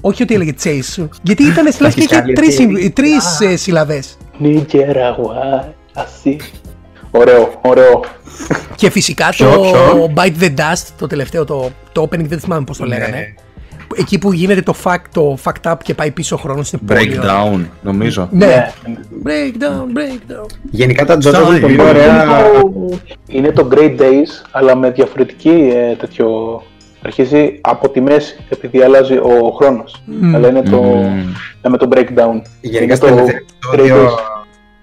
[0.00, 1.08] Όχι ότι έλεγε Chase.
[1.22, 2.90] Γιατί ήταν λες και είχε κάνει τρεις, έτσι.
[2.90, 4.16] τρεις ε, συλλαβές.
[4.38, 6.36] Νικεραγουά, ασύ.
[7.10, 8.00] Ωραίο, ωραίο.
[8.74, 12.64] Και φυσικά Ποιο, το ποιο; Bite the Dust, το τελευταίο, το, το opening, δεν θυμάμαι
[12.64, 12.98] πώς το Ναι.
[12.98, 13.34] λέγανε.
[13.98, 17.18] Εκεί που γίνεται το, fuck, το fucked up και πάει πίσω ο χρόνος, είναι πολύ
[17.18, 17.22] ωραίο.
[17.22, 18.28] Breakdown, νομίζω.
[18.32, 18.46] Ναι.
[18.46, 18.72] Ναι.
[19.24, 20.46] Breakdown, breakdown.
[20.70, 21.46] Γενικά τα Τζότζο Sorry.
[21.54, 22.24] έχουν πολύ Είναι ωραία.
[22.60, 26.62] το- Είναι το Great Days, αλλά με διαφορετική ε, τέτοιο.
[27.04, 30.02] Αρχίζει από τη μέση, επειδή αλλάζει ο χρόνος.
[30.34, 30.76] Αλλά είναι το.
[30.82, 31.28] Μμμ.
[31.62, 32.40] ε, με το breakdown.
[32.60, 33.38] Γενικά Είναι στο το τελευταίο
[33.72, 34.12] Great επεισόδιο, Days.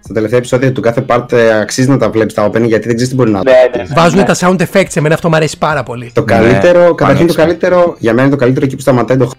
[0.04, 2.96] Στο τελευταίο επεισόδιο του κάθε part ε, αξίζει να τα βλέπεις τα opening γιατί δεν
[2.96, 3.89] ξέρεις τι μπορεί να Ναι, ναι, ναι.
[3.96, 4.24] Βάζουν ναι.
[4.26, 6.12] τα sound effects, εμένα αυτό μου αρέσει πάρα πολύ.
[6.13, 7.44] Το Ναι, καλύτερο, καταρχήν το πανέξυπνο.
[7.44, 9.30] καλύτερο, για μένα είναι το καλύτερο εκεί που σταματάει το,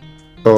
[0.42, 0.52] το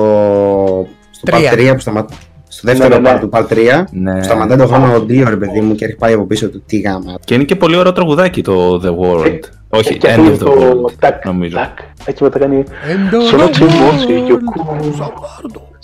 [1.11, 1.53] στο Τρία.
[1.53, 2.07] part 3 που σταμα...
[2.49, 3.17] στο δεύτερο Ναι, ναι, ναι.
[3.17, 4.19] part του part 3 Ναι.
[4.19, 6.63] που σταματάει το χρόνο ο Ντίο ρε παιδί μου και έχει πάει από πίσω του
[6.67, 7.15] τι γάμα.
[7.25, 9.39] Και είναι και πολύ ωραίο τραγουδάκι το The World.
[9.69, 11.57] Όχι, Ε, Και End of αφήνει the το World, τάκ, νομίζω.
[11.57, 11.79] τάκ.
[12.05, 12.57] Έτσι μετά κάνει.
[12.57, 14.37] Έντο, Σolo τσιμώσει, έντο,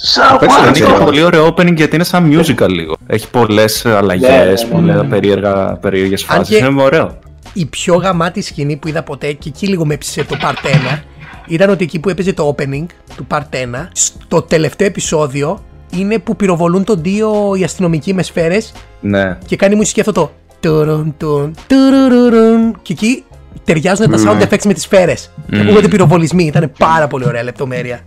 [0.03, 0.39] γιοκού.
[0.39, 0.39] Σαββάρντο.
[0.39, 1.05] Παίξτε Είναι δεν και ξέρω.
[1.05, 2.97] πολύ ωραίο opening γιατί είναι σαν musical λίγο.
[3.07, 5.09] Έχει πολλές αλλαγέ, Ναι, ναι, ναι, πολλά ναι, ναι.
[5.09, 6.59] περίεργα περίεργες Αν φάσεις.
[6.59, 7.19] και- Είναι ωραίο.
[7.53, 11.03] η πιο γαμάτη σκηνή που είδα ποτέ και εκεί λίγο με έψησε το part 1
[11.47, 12.87] ήταν ότι εκεί που έπαιζε το opening
[13.17, 15.65] του part 1 στο τελευταίο επεισόδιο
[15.97, 19.39] είναι που πυροβολούν τον Δίο οι αστυνομικοί με σφαίρες Ναι.
[19.47, 22.77] και κάνει μουσική αυτό το τουρουν, τουρουν, τουρουρουρουν.
[22.83, 23.25] και εκεί
[23.65, 28.01] ταιριάζουν τα sound effects με τις σφαίρες και ακούγονται πυροβολισμοί, ήταν πάρα πολύ ωραία λεπτομέρεια.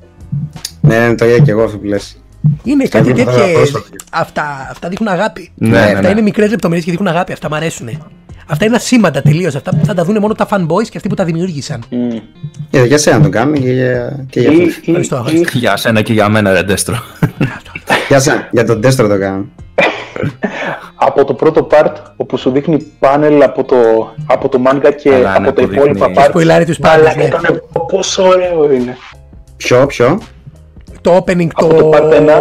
[0.86, 2.17] Ναι, ναι, το είδα και εγώ αυτό που λες.
[2.63, 3.95] Είναι κάτι έβλεπα τώρα τέτοιες, πρόσφατα.
[4.12, 5.52] αυτά, αυτά δείχνουν αγάπη.
[5.56, 6.08] Ναι, ναι, αυτά ναι.
[6.10, 7.89] είναι μικρές λεπτομέρειες και δείχνουν αγάπη, αυτά μου αρέσουν.
[8.48, 9.56] Αυτά είναι ασήμαντα τελείως.
[9.56, 11.84] Αυτά θα τα δουν μόνο τα fanboys και αυτοί που τα δημιούργησαν.
[11.89, 12.10] Μμ.
[12.69, 14.76] Για, για σένα το κάνουμε και για, και για Ή- αυτούς.
[14.76, 15.58] ή- Ευχαριστώ, ή- ευχαριστώ.
[15.58, 17.04] Για σένα και για μένα, ρε Ντέστρο.
[18.08, 19.45] Για σένα, για τον Destro το κάνουμε.
[20.95, 23.76] από το πρώτο part όπου σου δείχνει πάνελ από το,
[24.26, 26.30] από το manga και Καλά, από ναι, τα που υπόλοιπα δείχνει- part.
[26.30, 27.24] Σποιλάρει τους Αλλά πάντες, ναι.
[27.24, 28.98] ήταν πόσο ωραίο είναι.
[29.58, 30.19] Ποιο, ποιο;
[31.06, 31.76] Το opening Από το.
[31.76, 32.39] το part ένα.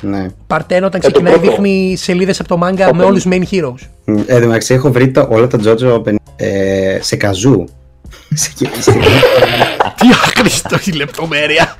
[0.00, 0.26] Ναι.
[0.46, 1.48] Part 1 όταν το ξεκινάει πρώτο.
[1.50, 3.06] δείχνει σελίδες από το manga με Opening.
[3.06, 3.80] όλους τους main heroes.
[4.04, 7.64] Μ, Εν τω μεταξύ έχω βρει το, όλα τα JoJo Open ε, σε καζού.
[8.34, 8.92] σε, σε,
[9.96, 11.76] Τι άχρηστο η λεπτομέρεια.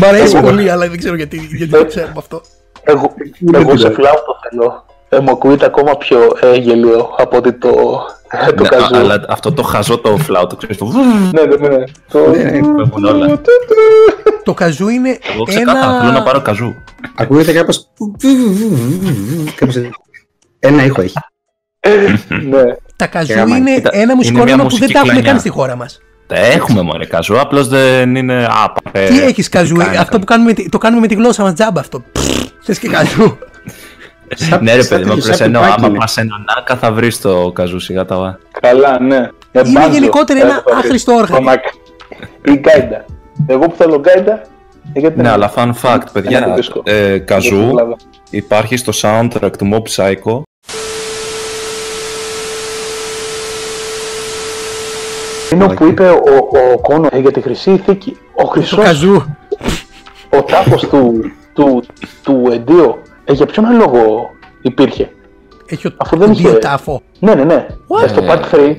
[0.00, 2.40] Μ' αρέσει πολύ, αλλά δεν ξέρω γιατί, γιατί το ξέρουμε αυτό.
[2.82, 3.14] Εγώ,
[3.54, 4.84] εγώ σε φλάουτο θέλω.
[5.08, 7.68] Ε, μου ακούγεται ακόμα πιο ε, γελίο από ότι το,
[8.30, 8.96] ε, το Ναι, καζού.
[8.96, 10.86] α- αλλά αυτό το χαζό το φλάουτο, ξέρεις, το
[11.32, 11.84] Ναι, ναι, ναι.
[12.10, 12.18] Το...
[12.28, 13.40] Ναι, ναι, φεύγουν όλα.
[14.44, 16.74] Το καζού είναι Εγώ ξεκάθαρα θέλω να πάρω καζού.
[17.14, 17.88] ακούγεται κάπως...
[19.54, 19.90] κάπως έτσι.
[20.58, 21.14] Ένα ήχο έχει.
[22.48, 22.62] ναι.
[22.96, 25.12] Τα καζού γάμα, είναι κοίτα, ένα είναι μουσικό μια όνομα που δεν μουσική τα έχουμε
[25.12, 25.30] κλανιά.
[25.30, 26.00] καν στη χώρα μας.
[26.26, 28.90] Τα έχουμε μωρέ καζού, απλώς δεν είναι άπα.
[28.90, 31.80] Τι έχεις καζού, αυτό που κάνουμε, με τη- το κάνουμε με τη γλώσσα μας τζάμπα
[31.80, 32.02] αυτό.
[32.62, 33.38] Θες και καζού.
[34.60, 35.98] Ναι ρε Σαν παιδί μου, τέτοιο, απλώς σαν εννοώ πιπάκι άμα είναι.
[35.98, 39.16] πας σε έναν άκα θα βρεις το καζού σιγά τα Καλά, ναι.
[39.52, 39.92] Ε, Είναι μπάντζο.
[39.92, 40.74] γενικότερα ένα Έχω βρει.
[40.78, 41.36] άχρηστο όργανο.
[41.44, 41.68] Κονάκι.
[42.44, 43.04] Ή γκάιντα.
[43.46, 44.32] Εγώ που θέλω γκάιντα.
[44.92, 46.82] ε, γιατί Ναι, δεν- αλλά fun fact, Ένα παιδιά, δίσκο.
[46.84, 47.96] ε, δεν καζού καταλάβα.
[48.30, 50.40] υπάρχει στο soundtrack του Mob Psycho.
[55.52, 58.16] Είναι όπου είπε ο, ο Κόνο ε, για τη χρυσή θήκη.
[58.34, 59.24] Ο Το χρυσός, καζού.
[60.30, 61.20] ο τάφος του,
[61.52, 61.82] του,
[62.22, 64.30] του Εντίο, ε, για ποιον λόγο
[64.62, 65.10] υπήρχε;
[65.66, 67.02] Έχει ο Αφού δεν δύο είχε- τάφο.
[67.18, 67.66] Ναι, ναι, ναι.
[67.88, 68.04] What?
[68.04, 68.76] Ε, στο Part 3,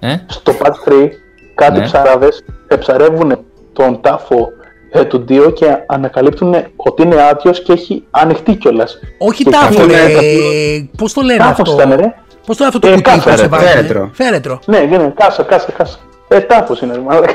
[0.00, 1.08] Ε, στο Part 3,
[1.54, 1.84] κάτι Ναι.
[1.84, 3.38] ψαράδες εψαρεύουν
[3.72, 4.48] τον τάφο
[4.92, 8.98] ε, του Ντίο και ανακαλύπτουν ότι είναι άδειος και έχει ανοιχτεί κιόλας.
[9.18, 9.92] Όχι Και τάφο, αυτό ρε.
[10.10, 12.14] είναι Πώς το λένε Τάφος αυτό; ήταν, ρε.
[12.46, 13.68] Πώς το λένε αυτό το Ε, κουτί κάφα, που σε ρε, βάζουν.
[13.68, 14.10] φέρετρο.
[14.12, 14.58] Φέρετρο.
[14.66, 15.98] Ναι, ναι, κάσα, κάσα, κάσα.
[16.28, 17.32] Ε, τάφος είναι, ρε, μαλάκα.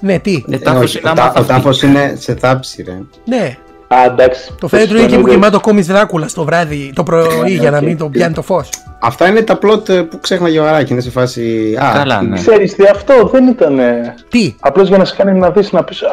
[0.00, 1.56] Ναι, τι; ε, Ε, τάφος όχι, είναι ο άμα τά- θα Ο φύγει.
[1.58, 2.98] τάφος είναι σε θάψη ρε.
[3.24, 3.56] Ναι.
[3.88, 4.54] Α, εντάξει.
[4.60, 7.70] Το φέρετρο είναι εκεί που Σωστό, κοιμάται ο κόμις Δράκουλα το βράδυ, το πρωί για
[7.70, 8.70] να μην τον πιάνει το φως.
[9.00, 11.76] Αυτά είναι τα plot ε, που ξέχναγε ο Αράκη, είναι σε φάση...
[11.82, 12.36] Α, Καλά, ναι.
[12.36, 13.80] Ξέρεις τι, αυτό δεν ήταν
[14.28, 16.08] Τι; απλώς για να σε κάνει να δεις να πεις «Α,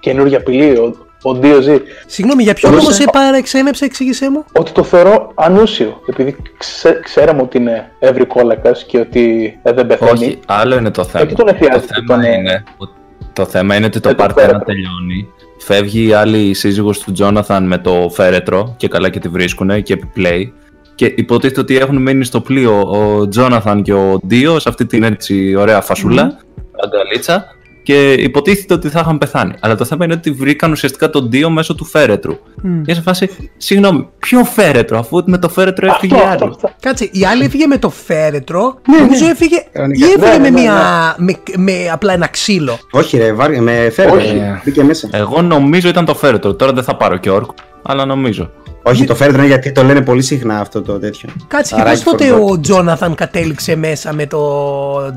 [0.00, 1.80] καινούργια απειλή, ο, ο DOZ».
[2.06, 7.00] Συγγνώμη, για ποιο Μπορούσε- λόγο σε παρεξένεψε, εξήγησέ μου; Ότι το θεωρώ ανούσιο, επειδή ξέ,
[7.04, 10.10] ξέραμε ότι είναι ευρυκόλακας και ότι ε, δεν πεθαίνει.
[10.10, 11.24] Όχι, άλλο είναι το θέμα.
[11.24, 12.92] Εκεί τον το, εφιάζει, θέμα τον, ε, είναι, ότι-
[13.32, 14.58] το θέμα είναι ότι το ε, το part 1 φέρετρο.
[14.58, 15.28] τελειώνει.
[15.66, 19.92] Φεύγει η άλλη σύζυγος του Τζόναθαν με το φέρετρο και καλά και τη βρίσκουν και
[19.92, 20.52] επιπλέει.
[20.94, 25.02] Και υποτίθεται ότι έχουν μείνει στο πλοίο ο Τζόναθαν και ο Ντίο σε αυτή την
[25.02, 26.38] έτσι ωραία φασούλα,
[26.84, 27.44] αγκαλίτσα,
[27.86, 29.52] και υποτίθεται ότι θα είχαν πεθάνει.
[29.60, 32.38] Αλλά το θέμα είναι ότι βρήκαν ουσιαστικά τον Ντίο μέσω του φέρετρου.
[32.84, 36.52] Και σε φάση, συγγνώμη, ποιο φέρετρο, αφού με το φέρετρο έφυγε Αυτό, η αυτό, άλλη.
[36.54, 36.70] αυτό.
[36.80, 38.80] Κάτσε, η άλλη έφυγε με το φέρετρο.
[38.98, 39.56] Νομίζω έφυγε.
[39.72, 40.06] Κανονικά.
[40.06, 42.78] ή έφυγε Ναι, με, ναι, μια, με, με απλά ένα ξύλο.
[42.90, 44.40] Όχι ρε, βάρ, με φέρετρο, Όχι.
[44.64, 45.08] μπήκε μέσα.
[45.12, 46.54] Εγώ νομίζω ήταν το φέρετρο.
[46.54, 48.50] Τώρα δεν θα πάρω και όρκο, αλλά νομίζω.
[48.88, 51.28] Όχι, το φέρετρο είναι γιατί το λένε πολύ συχνά αυτό το τέτοιο.
[51.48, 52.44] Κάτσε, και Αράκι πώ τότε φορδό.
[52.52, 54.38] ο Τζόναθαν κατέληξε μέσα με το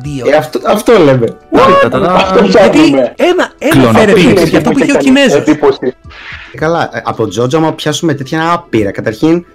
[0.02, 0.26] Ντίο.
[0.30, 1.26] Ε, αυτό, αυτό λέμε.
[1.52, 3.14] Κοίτα, τα- τα- Αυτό Γιατί ψάχνουμε.
[3.18, 3.98] ένα, ένα Κλωνοποίηση.
[4.00, 5.34] φέρετρο Είναι υπήρχε, αυτό που είχε ο Κινέζος.
[5.40, 5.80] Εντύπωση.
[6.54, 8.92] Ε, Καλά, ε, από Τζότζο, άμα πιάσουμε τέτοια είναι άπειρα.
[8.92, 9.46] Καταρχήν,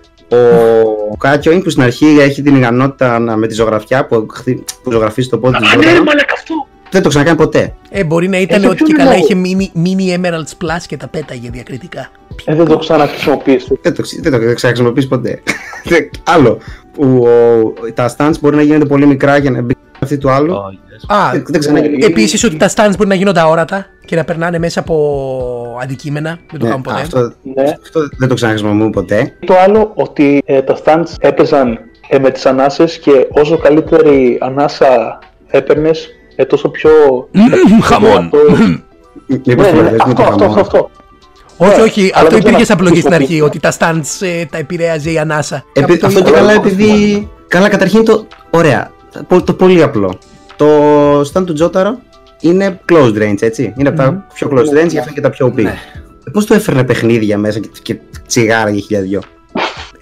[1.12, 4.90] ο Κάκιο που στην αρχή έχει την ικανότητα να, με τη ζωγραφιά που, χτυ- που
[4.92, 6.02] ζωγραφίζει το πόδι του Α, ναι, Τζότζο.
[6.02, 6.54] μαλάκα αυτό.
[6.94, 7.74] Δεν το ξανακάνει ποτέ.
[7.90, 10.64] Ε, μπορεί να ήταν Ε, ότι ποιο και είναι καλά ο- είχε μείνει mini Emeralds
[10.64, 12.10] Plus και τα πέταγε διακριτικά.
[12.44, 13.78] Ε, δεν το ξαναχρησιμοποιήσει.
[13.82, 15.42] Δεν το, ξε- δεν το ξαναχρησιμοποιήσει ποτέ.
[15.90, 16.58] Δεν- Άλλο,
[16.92, 17.26] που
[17.86, 20.52] ο- τα stands μπορεί να γίνονται πολύ μικρά για να μπει αυτή του άλλου.
[20.54, 21.14] Oh, yes.
[21.16, 21.80] Α, Δεν, δεν ξανά...
[21.80, 22.04] ναι.
[22.06, 26.38] επίσης ότι τα stands μπορεί να γίνονται αόρατα και να περνάνε μέσα από αντικείμενα.
[26.50, 27.00] Δεν το Ναι, κάνουν ποτέ.
[27.00, 27.18] αυτό,
[27.54, 27.62] Ναι.
[27.82, 29.32] αυτό δεν το ξαναχρησιμοποιούμε ποτέ.
[29.46, 31.78] Το άλλο ότι ε, τα stands έπαιζαν
[32.08, 36.90] ε, με τις ανάσες και όσο καλύτερη ανάσα έπαιρνες, ε, τόσο πιο...
[37.82, 38.10] χαμόν.
[38.24, 38.38] Αυτό-
[39.44, 40.60] Μήπως Ναι, ναι, το λες με αυτό, το αυτό, χαμό.
[40.60, 40.90] αυτό, αυτό.
[41.56, 43.66] Όχι, Ναι, όχι, αλλά αυτό δεν υπήρχε ξέρω σαν να πλογή στην αρχή, χρησιμοποιήσει.
[43.66, 45.64] ότι τα stands ε, τα επηρέαζε η ανάσα.
[45.72, 46.38] Επί- Κάπου το αυτό και είδα.
[46.38, 47.28] καλά επειδή.
[47.48, 48.26] Καλά, καταρχήν το.
[48.50, 48.90] Ωραία.
[49.28, 50.18] Το, το πολύ απλό.
[50.56, 50.66] Το
[51.20, 51.98] stand του Τζόταρο
[52.40, 53.74] είναι closed range, έτσι.
[53.76, 55.62] Είναι από τα πιο closed range, γι' αυτό και τα πιο OP.
[55.62, 55.74] Ναι.
[56.32, 59.20] Πώς το έφερνε παιχνίδια μέσα και, και τσιγάρα για χιλιάδε δυο.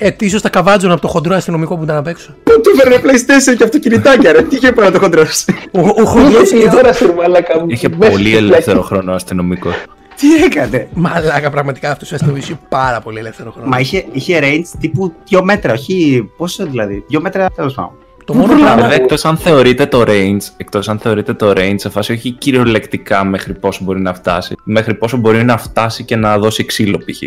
[0.05, 2.35] Ε, ίσως τα καβάτζουν από το χοντρό αστυνομικό που ήταν απ' έξω.
[2.43, 5.55] Πού του έφερνε PlayStation και αυτοκινητάκια, ρε; Τι είχε πάει να το χοντρώσει.
[5.71, 6.79] Ο, ο χοντρός Η εδώ.
[6.79, 9.75] ώρα σου, μαλάκα μου; Είχε Μέσα πολύ στη ελεύθερο χρόνο αστυνομικός.
[10.17, 13.69] Τι έκανε; Μαλάκα, πραγματικά αυτός ο αστυνομικός είχε πάρα πολύ ελεύθερο χρόνο.
[13.69, 16.29] Μα είχε, είχε range τύπου 2 μέτρα, όχι.
[16.37, 17.05] Πόσο δηλαδή.
[17.13, 17.93] 2 μέτρα τέλος πάντων.
[18.25, 18.83] Το μόνο Βέβαια, πράγμα.
[18.83, 23.25] Βέβαια, εκτός αν θεωρείτε το range, εκτός αν θεωρείτε το range σε φάση όχι κυριολεκτικά
[23.25, 27.23] μέχρι πόσο μπορεί να φτάσει, μέχρι πόσο μπορεί να φτάσει και να δώσει ξύλο π.χ.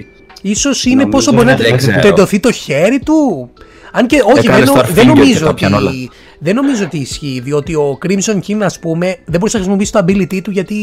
[0.49, 1.99] Ίσως είναι Νομίζω πόσο μπορεί να δεν τε- ξέρω.
[2.01, 3.49] τεντωθεί το χέρι του.
[3.91, 5.89] Αν και όχι, Έκανε δεν, νο- Starfinger δεν και νομίζω τα πιάνε όλα.
[5.89, 9.91] ότι, δεν νομίζω ότι ισχύει, διότι ο Crimson King, ας πούμε, δεν μπορούσε να χρησιμοποιήσει
[9.91, 10.75] το ability του γιατί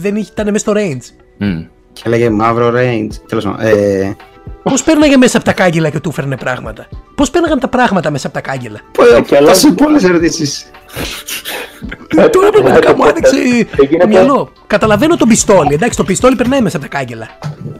[0.00, 1.14] δεν ήταν μέσα στο range.
[1.38, 1.60] Μμ.
[1.92, 3.08] Και έλεγε μαύρο range.
[3.28, 3.60] Τέλος πάντων.
[3.66, 4.16] Ε,
[4.62, 8.26] Πώς πέρναγε μέσα από τα κάγκελα και του φέρνε πράγματα; Πώς πέρναγαν τα πράγματα μέσα
[8.26, 8.80] από τα κάγκελα;
[9.26, 10.70] Και αλλάζει- Πόσε πολλές ερωτήσεις.
[12.32, 13.66] Τώρα πραγματικά μου άνοιξε Έγινε
[14.00, 14.52] το μυαλό.
[14.66, 15.74] Καταλαβαίνω τον πιστόλι.
[15.74, 17.28] Εντάξει, το πιστόλι περνάει μέσα από τα κάγκελα.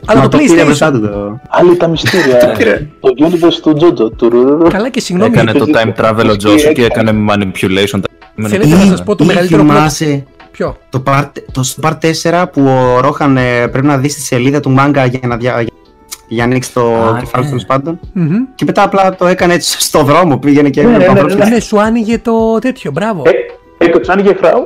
[0.05, 0.93] Αλλά Μα το πήρε μπροστά PlayStation.
[0.93, 1.41] του το.
[1.49, 2.37] Άλλοι τα μυστήρια.
[3.01, 4.11] το universe του Τζότζο.
[4.11, 4.69] Του ρουρουρου.
[4.69, 5.31] Καλά και συγγνώμη.
[5.35, 8.01] Έκανε το επειδή- time travel ο Τζόσου και έκανε manipulation.
[8.49, 12.45] Θέλετε να σας πω το Ή μεγαλύτερο plot- θυμάσαι Ποιο; το part, το part 4
[12.53, 12.63] που
[12.97, 15.65] ο Ρόχαν ε, πρέπει να δει στη σελίδα του μάγκα για να, δια,
[16.29, 17.49] για, για να ανοίξει το Α, κεφάλι ναι.
[17.51, 18.01] τέλος πάντων.
[18.13, 18.37] Μμμ.
[18.55, 21.47] Και μετά απλά το έκανε έτσι στο δρόμο, πήγαινε και Ναι, έμεινε ναι, ναι, παγκόσμια.
[21.49, 22.91] Ναι, σου άνοιγε το τέτοιο.
[22.91, 23.23] Μπράβο.
[23.79, 24.65] Ε, έκοψε άνοιγε φράου.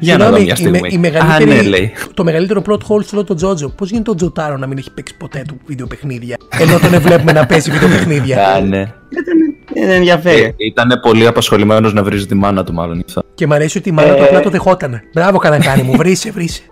[0.00, 0.88] Για να δω Συγγνώμη, μια η, με- στιγμή.
[0.92, 1.92] η μεγαλύτερη, Α, ναι, λέει.
[2.14, 3.68] το μεγαλύτερο plot hole σε όλο το Τζότζο.
[3.68, 6.36] Πώς γίνεται ο Τζοτάρο να μην έχει παίξει ποτέ του βιντεοπαιχνίδια.
[6.58, 8.92] Ενώ τον βλέπουμε να παίζει βιντεοπαιχνίδια; Α, ναι.
[9.74, 10.54] Δεν με ενδιαφέρει.
[10.56, 13.02] Ήταν πολύ απασχολημένος να βρει τη μάνα του, μάλλον.
[13.06, 13.22] αυτό.
[13.34, 14.26] Και μ' αρέσει ότι η μάνα του Ε.
[14.26, 15.02] απλά το δεχότανε.
[15.14, 16.62] Μπράβο, κανακάνη μου, βρήσε, βρήσε.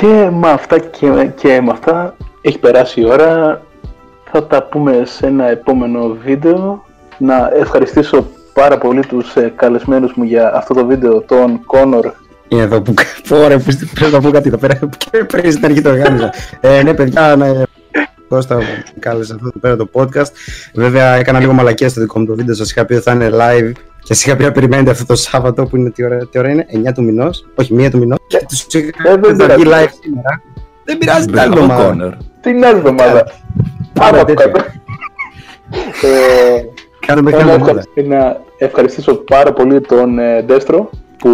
[0.00, 3.62] Και με αυτά και, και με αυτά έχει περάσει η ώρα.
[4.30, 6.84] Θα τα πούμε σε ένα επόμενο βίντεο.
[7.18, 12.10] Να ευχαριστήσω πάρα πολύ τους ε, καλεσμένους μου για αυτό το βίντεο, τον Κόνορ.
[12.48, 12.94] Είναι εδώ που
[13.30, 14.78] Ωραία, που πρέπει να πω κάτι εδώ πέρα
[15.10, 16.34] και πριν στην αρχή το οργάνωσα.
[16.60, 17.62] ε, ναι, παιδιά, ναι.
[18.28, 18.62] Κώστα μου
[18.98, 20.32] κάλεσε αυτό εδώ πέρα το podcast.
[20.74, 22.54] Βέβαια, έκανα λίγο μαλακία στο δικό μου το βίντεο.
[22.54, 25.14] Σας είχα πει ότι θα είναι live και σα είχα πει να περιμένετε αυτό το
[25.16, 28.18] Σάββατο που είναι τι ώρα, τι ώρα είναι, 9 του μηνός; Όχι, 1 του μηνός.
[28.26, 29.84] Και τους είχα Ε, πει δεν ότι θα βγει πειράζει.
[29.86, 30.42] live σήμερα.
[30.84, 32.16] Δεν πειράζει την άλλη Μπράβο, εβδομάδα.
[32.18, 32.22] Connor.
[32.40, 33.32] Την άλλη εβδομάδα.
[33.92, 34.50] Πάμε από τέτοιο.
[34.50, 34.64] κάτω.
[36.02, 36.60] Ε,
[37.06, 37.78] Κάτω μέχρι Θέλω την να εβδομάδα.
[37.80, 41.30] ευχαριστήσω- να ευχαριστήσω πάρα πολύ τον ε, Ντέστρο που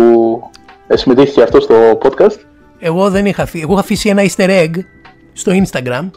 [0.86, 2.36] ε, συμμετείχε και αυτό στο podcast.
[2.78, 3.62] Εγώ δεν είχα αφήσει.
[3.62, 4.70] Εγώ είχα αφήσει ένα easter egg
[5.32, 6.10] στο Instagram.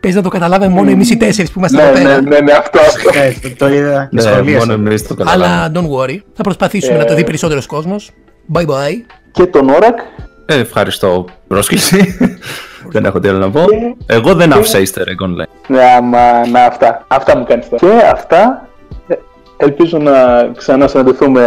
[0.00, 2.20] Παίζει να το καταλάβουμε μόνο εμείς οι τέσσερις που είμαστε Ναι, εδώ ναι, πέρα.
[2.20, 2.80] ναι, ναι, αυτό.
[2.80, 3.10] αυτό.
[3.18, 4.08] Ε, το- Το είδα.
[4.12, 4.58] Ναι, σχολίασα.
[4.66, 5.52] μόνο εμείς το καταλάβαμε.
[5.54, 6.18] Αλλά don't worry.
[6.34, 6.98] Θα προσπαθήσουμε Ε.
[6.98, 8.10] να το δει περισσότερος κόσμος.
[8.54, 8.94] Bye bye.
[9.32, 9.98] και τον Όρακ.
[10.46, 12.16] Ε, ευχαριστώ πρόσκληση.
[12.92, 13.64] δεν έχω τι άλλο να πω.
[13.64, 15.48] Και- Εγώ δεν άφησα easter egg online.
[15.66, 17.04] Ναι, άμα, να, αυτά.
[17.08, 17.86] Αυτά μου κάνεις τώρα.
[17.86, 18.68] Και αυτά,
[19.08, 19.14] ε,
[19.56, 20.12] ελπίζω να
[20.56, 21.42] ξανά συναντηθούμε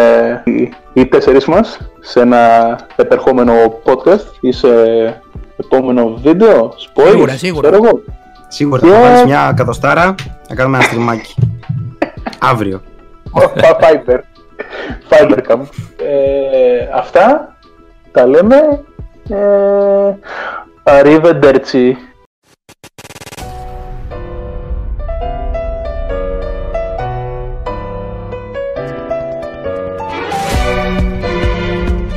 [0.46, 4.68] οι, οι τέσσερις μας σε ένα επερχόμενο podcast ή σε
[5.58, 7.70] επόμενο βίντεο, spoilers, Σίγουρα, σίγουρα.
[7.70, 8.02] ξέρω εγώ.
[8.54, 10.16] Σίγουρα Και- θα βάλει μια εκατοστάρα
[10.50, 11.36] να κάνουμε ένα στριμάκι.
[12.52, 12.82] Αύριο.
[13.32, 14.20] Πα- Fiverr.
[15.10, 15.60] Fiverr cam.
[15.98, 17.56] Ε, αυτά
[18.12, 18.56] τα λέμε.
[19.30, 20.16] Ε,
[20.84, 21.92] arrivederci.